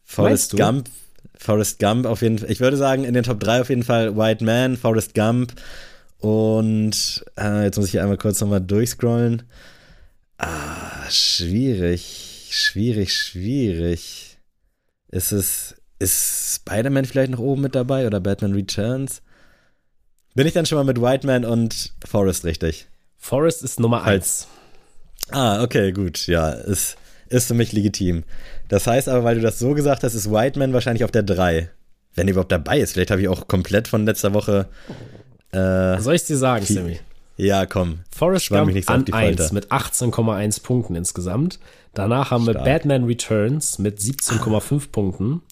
[0.04, 0.58] Forrest?
[0.58, 0.88] Gump,
[1.38, 2.50] Forrest Gump auf jeden Fall.
[2.50, 5.54] Ich würde sagen, in den Top 3 auf jeden Fall White Man, Forrest Gump
[6.20, 9.42] und äh, jetzt muss ich hier einmal kurz nochmal durchscrollen.
[10.38, 14.38] Ah, schwierig, schwierig, schwierig.
[15.08, 19.22] Ist es, ist Spider-Man vielleicht noch oben mit dabei oder Batman Returns?
[20.34, 22.86] Bin ich dann schon mal mit White Man und Forrest richtig?
[23.16, 24.46] Forrest ist Nummer eins.
[25.30, 26.26] Ah, okay, gut.
[26.26, 26.96] Ja, ist,
[27.28, 28.24] ist für mich legitim.
[28.68, 31.22] Das heißt aber, weil du das so gesagt hast, ist White Man wahrscheinlich auf der
[31.22, 31.70] 3.
[32.14, 32.92] Wenn er überhaupt dabei ist.
[32.92, 34.68] Vielleicht habe ich auch komplett von letzter Woche.
[35.52, 37.00] Äh, Soll ich es dir sagen, Sammy?
[37.36, 38.00] Ja, komm.
[38.14, 41.58] Forrest Gump an 1 mit 18,1 Punkten insgesamt.
[41.94, 42.58] Danach haben Stark.
[42.58, 45.42] wir Batman Returns mit 17,5 Punkten.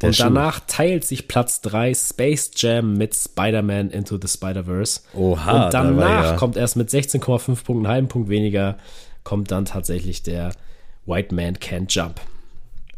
[0.00, 5.00] Der und danach teilt sich Platz 3 Space Jam mit Spider-Man Into the Spider-Verse.
[5.14, 5.66] Oha.
[5.66, 6.36] Und danach ja.
[6.36, 7.20] kommt erst mit 16,5
[7.64, 8.76] Punkten, einen halben Punkt weniger,
[9.24, 10.52] kommt dann tatsächlich der
[11.06, 12.20] White Man Can't Jump.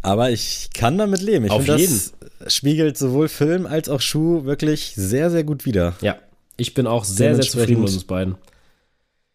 [0.03, 1.47] Aber ich kann damit leben.
[1.47, 2.01] Ich Auf jeden.
[2.39, 5.95] Das spiegelt sowohl Film als auch Schuh wirklich sehr, sehr gut wider.
[6.01, 6.17] Ja,
[6.59, 8.37] ich bin auch sehr, sehr zufrieden mit uns beiden.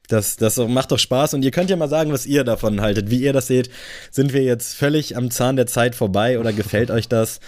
[0.09, 3.09] Das, das macht doch Spaß und ihr könnt ja mal sagen, was ihr davon haltet,
[3.09, 3.69] wie ihr das seht.
[4.11, 7.39] Sind wir jetzt völlig am Zahn der Zeit vorbei oder gefällt euch das?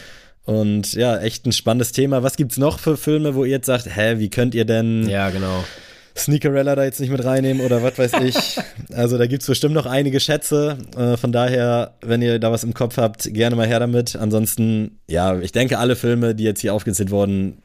[0.45, 2.23] Und ja, echt ein spannendes Thema.
[2.23, 5.29] Was gibt's noch für Filme, wo ihr jetzt sagt, hä, wie könnt ihr denn ja,
[5.29, 5.63] genau.
[6.17, 8.37] Sneakerella da jetzt nicht mit reinnehmen oder was weiß ich?
[8.93, 10.77] also da gibt's bestimmt noch einige Schätze.
[10.95, 14.15] Äh, von daher, wenn ihr da was im Kopf habt, gerne mal her damit.
[14.15, 17.57] Ansonsten, ja, ich denke, alle Filme, die jetzt hier aufgezählt wurden,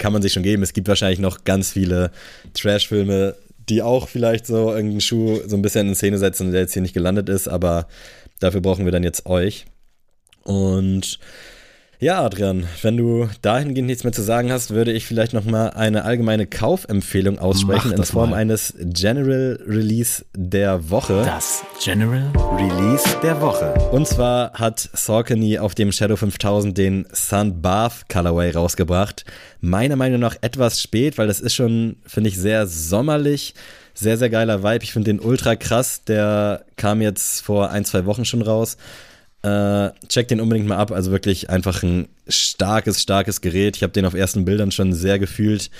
[0.00, 0.64] kann man sich schon geben.
[0.64, 2.10] Es gibt wahrscheinlich noch ganz viele
[2.54, 3.36] Trash-Filme,
[3.68, 6.82] die auch vielleicht so irgendeinen Schuh so ein bisschen in Szene setzen, der jetzt hier
[6.82, 7.86] nicht gelandet ist, aber
[8.40, 9.66] dafür brauchen wir dann jetzt euch.
[10.42, 11.20] Und
[12.00, 16.04] ja, Adrian, wenn du dahingehend nichts mehr zu sagen hast, würde ich vielleicht nochmal eine
[16.04, 18.36] allgemeine Kaufempfehlung aussprechen in Form mal.
[18.36, 21.22] eines General Release der Woche.
[21.26, 22.22] Das General
[22.56, 23.74] Release der Woche.
[23.92, 29.26] Und zwar hat Saucony auf dem Shadow 5000 den Sun Bath Colorway rausgebracht.
[29.60, 33.52] Meiner Meinung nach etwas spät, weil das ist schon, finde ich, sehr sommerlich.
[33.92, 34.84] Sehr, sehr geiler Vibe.
[34.84, 36.02] Ich finde den ultra krass.
[36.04, 38.78] Der kam jetzt vor ein, zwei Wochen schon raus.
[39.42, 40.90] Äh, check den unbedingt mal ab.
[40.92, 43.76] Also wirklich einfach ein starkes, starkes Gerät.
[43.76, 45.70] Ich habe den auf ersten Bildern schon sehr gefühlt.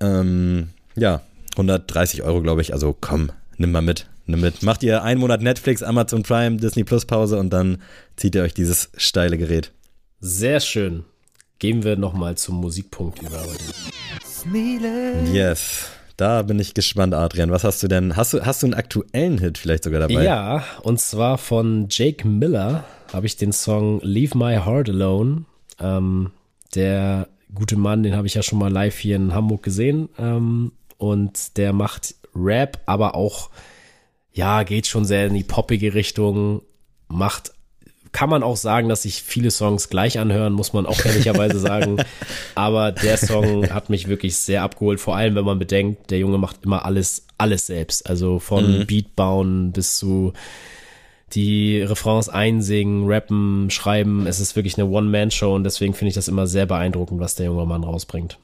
[0.00, 1.22] Ähm, ja,
[1.52, 2.72] 130 Euro, glaube ich.
[2.72, 4.06] Also komm, nimm mal mit.
[4.26, 4.62] Nimm mit.
[4.62, 7.82] Macht ihr einen Monat Netflix, Amazon Prime, Disney Plus Pause und dann
[8.16, 9.72] zieht ihr euch dieses steile Gerät.
[10.20, 11.04] Sehr schön.
[11.58, 13.44] Gehen wir nochmal zum Musikpunkt über.
[15.32, 15.90] Yes.
[16.20, 17.50] Da bin ich gespannt, Adrian.
[17.50, 18.14] Was hast du denn?
[18.14, 20.22] Hast du, hast du einen aktuellen Hit vielleicht sogar dabei?
[20.22, 25.44] Ja, und zwar von Jake Miller habe ich den Song Leave My Heart Alone.
[25.80, 26.30] Ähm,
[26.74, 30.10] der gute Mann, den habe ich ja schon mal live hier in Hamburg gesehen.
[30.18, 33.48] Ähm, und der macht Rap, aber auch,
[34.30, 36.60] ja, geht schon sehr in die poppige Richtung,
[37.08, 37.54] macht
[38.12, 41.98] kann man auch sagen, dass sich viele Songs gleich anhören, muss man auch ehrlicherweise sagen.
[42.54, 46.38] Aber der Song hat mich wirklich sehr abgeholt, vor allem wenn man bedenkt, der Junge
[46.38, 48.08] macht immer alles, alles selbst.
[48.08, 48.86] Also von mhm.
[48.86, 50.32] Beat bauen bis zu
[51.32, 54.26] die Refrains einsingen, rappen, schreiben.
[54.26, 57.46] Es ist wirklich eine One-Man-Show und deswegen finde ich das immer sehr beeindruckend, was der
[57.46, 58.38] junge Mann rausbringt.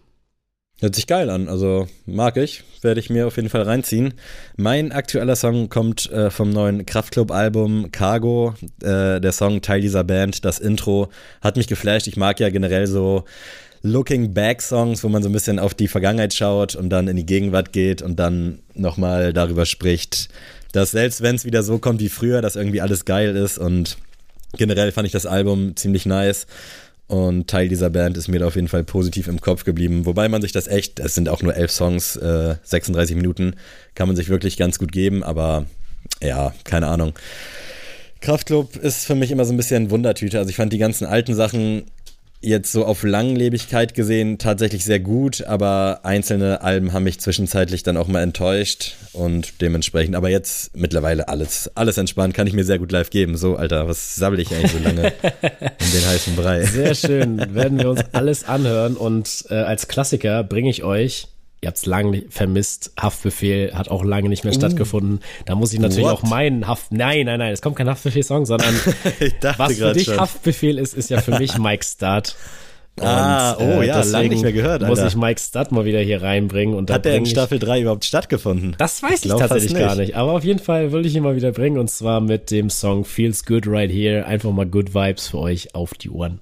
[0.78, 4.12] Hört sich geil an, also mag ich, werde ich mir auf jeden Fall reinziehen.
[4.58, 8.52] Mein aktueller Song kommt äh, vom neuen Kraftklub-Album Cargo.
[8.82, 11.08] Äh, der Song Teil dieser Band, das Intro,
[11.40, 12.08] hat mich geflasht.
[12.08, 13.24] Ich mag ja generell so
[13.80, 17.16] Looking Back Songs, wo man so ein bisschen auf die Vergangenheit schaut und dann in
[17.16, 20.28] die Gegenwart geht und dann nochmal darüber spricht,
[20.72, 23.96] dass selbst wenn es wieder so kommt wie früher, dass irgendwie alles geil ist und
[24.58, 26.46] generell fand ich das Album ziemlich nice.
[27.08, 30.06] Und Teil dieser Band ist mir da auf jeden Fall positiv im Kopf geblieben.
[30.06, 33.54] Wobei man sich das echt, es sind auch nur elf Songs, äh, 36 Minuten,
[33.94, 35.66] kann man sich wirklich ganz gut geben, aber
[36.20, 37.12] ja, keine Ahnung.
[38.20, 40.38] Kraftclub ist für mich immer so ein bisschen Wundertüte.
[40.38, 41.84] Also ich fand die ganzen alten Sachen
[42.40, 47.96] jetzt so auf Langlebigkeit gesehen tatsächlich sehr gut, aber einzelne Alben haben mich zwischenzeitlich dann
[47.96, 52.78] auch mal enttäuscht und dementsprechend, aber jetzt mittlerweile alles, alles entspannt, kann ich mir sehr
[52.78, 53.36] gut live geben.
[53.36, 56.64] So, Alter, was sabbel ich eigentlich so lange in den heißen Brei?
[56.64, 61.28] Sehr schön, werden wir uns alles anhören und äh, als Klassiker bringe ich euch
[61.60, 62.92] ihr habt es lange vermisst.
[62.98, 65.20] Haftbefehl hat auch lange nicht mehr uh, stattgefunden.
[65.44, 66.12] Da muss ich natürlich what?
[66.12, 66.92] auch meinen Haft.
[66.92, 68.74] Nein, nein, nein, es kommt kein Haftbefehl-Song, sondern
[69.56, 70.20] was für dich schon.
[70.20, 72.36] Haftbefehl ist, ist ja für mich Mike Start.
[73.00, 74.82] ah, und, oh äh, ja, lange nicht mehr gehört.
[74.82, 74.86] Alter.
[74.86, 76.74] Muss ich Mike Stud mal wieder hier reinbringen.
[76.74, 78.74] Und Hat der in Staffel 3 überhaupt stattgefunden?
[78.78, 79.80] Das weiß ich, ich tatsächlich nicht.
[79.80, 80.16] gar nicht.
[80.16, 81.78] Aber auf jeden Fall will ich ihn mal wieder bringen.
[81.78, 84.24] Und zwar mit dem Song Feels Good Right Here.
[84.24, 86.40] Einfach mal Good Vibes für euch auf die Ohren.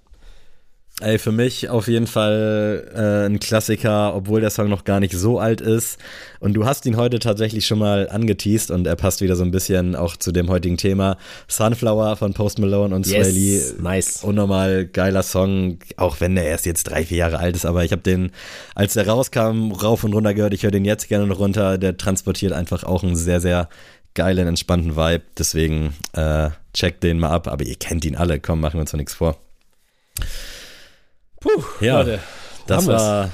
[1.00, 5.12] Ey, für mich auf jeden Fall äh, ein Klassiker, obwohl der Song noch gar nicht
[5.12, 5.98] so alt ist.
[6.38, 9.50] Und du hast ihn heute tatsächlich schon mal angeteased und er passt wieder so ein
[9.50, 11.18] bisschen auch zu dem heutigen Thema.
[11.48, 13.62] Sunflower von Post Malone und yes, Sway Lee.
[13.80, 14.22] Nice.
[14.22, 17.66] Unnormal geiler Song, auch wenn der erst jetzt drei, vier Jahre alt ist.
[17.66, 18.30] Aber ich habe den,
[18.76, 20.54] als der rauskam, rauf und runter gehört.
[20.54, 21.76] Ich höre den jetzt gerne noch runter.
[21.76, 23.68] Der transportiert einfach auch einen sehr, sehr
[24.14, 25.24] geilen, entspannten Vibe.
[25.36, 27.48] Deswegen äh, checkt den mal ab.
[27.48, 28.38] Aber ihr kennt ihn alle.
[28.38, 29.36] Komm, machen wir uns doch nichts vor.
[31.44, 32.20] Puh, ja, Leute,
[32.66, 33.30] das war,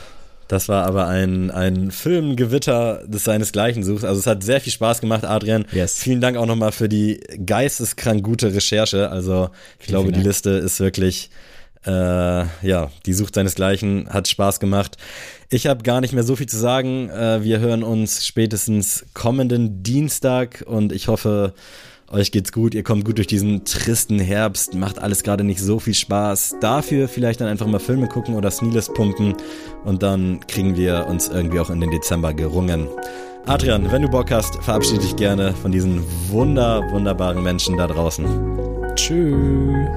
[0.49, 4.05] das war aber ein, ein Filmgewitter, das seinesgleichen sucht.
[4.05, 5.65] Also es hat sehr viel Spaß gemacht, Adrian.
[5.71, 5.97] Yes.
[5.99, 9.11] Vielen Dank auch nochmal für die geisteskrank gute Recherche.
[9.11, 11.31] Also ich vielen, glaube, vielen die Liste ist wirklich,
[11.87, 14.97] äh, ja, die sucht seinesgleichen, hat Spaß gemacht.
[15.49, 17.11] Ich habe gar nicht mehr so viel zu sagen.
[17.11, 21.55] Äh, wir hören uns spätestens kommenden Dienstag und ich hoffe,
[22.11, 25.79] euch geht's gut, ihr kommt gut durch diesen tristen Herbst, macht alles gerade nicht so
[25.79, 26.57] viel Spaß.
[26.61, 29.35] Dafür vielleicht dann einfach mal Filme gucken oder Sneeless pumpen
[29.85, 32.89] und dann kriegen wir uns irgendwie auch in den Dezember gerungen.
[33.47, 38.27] Adrian, wenn du Bock hast, verabschiede dich gerne von diesen wunder, wunderbaren Menschen da draußen.
[38.97, 39.89] Tschüss.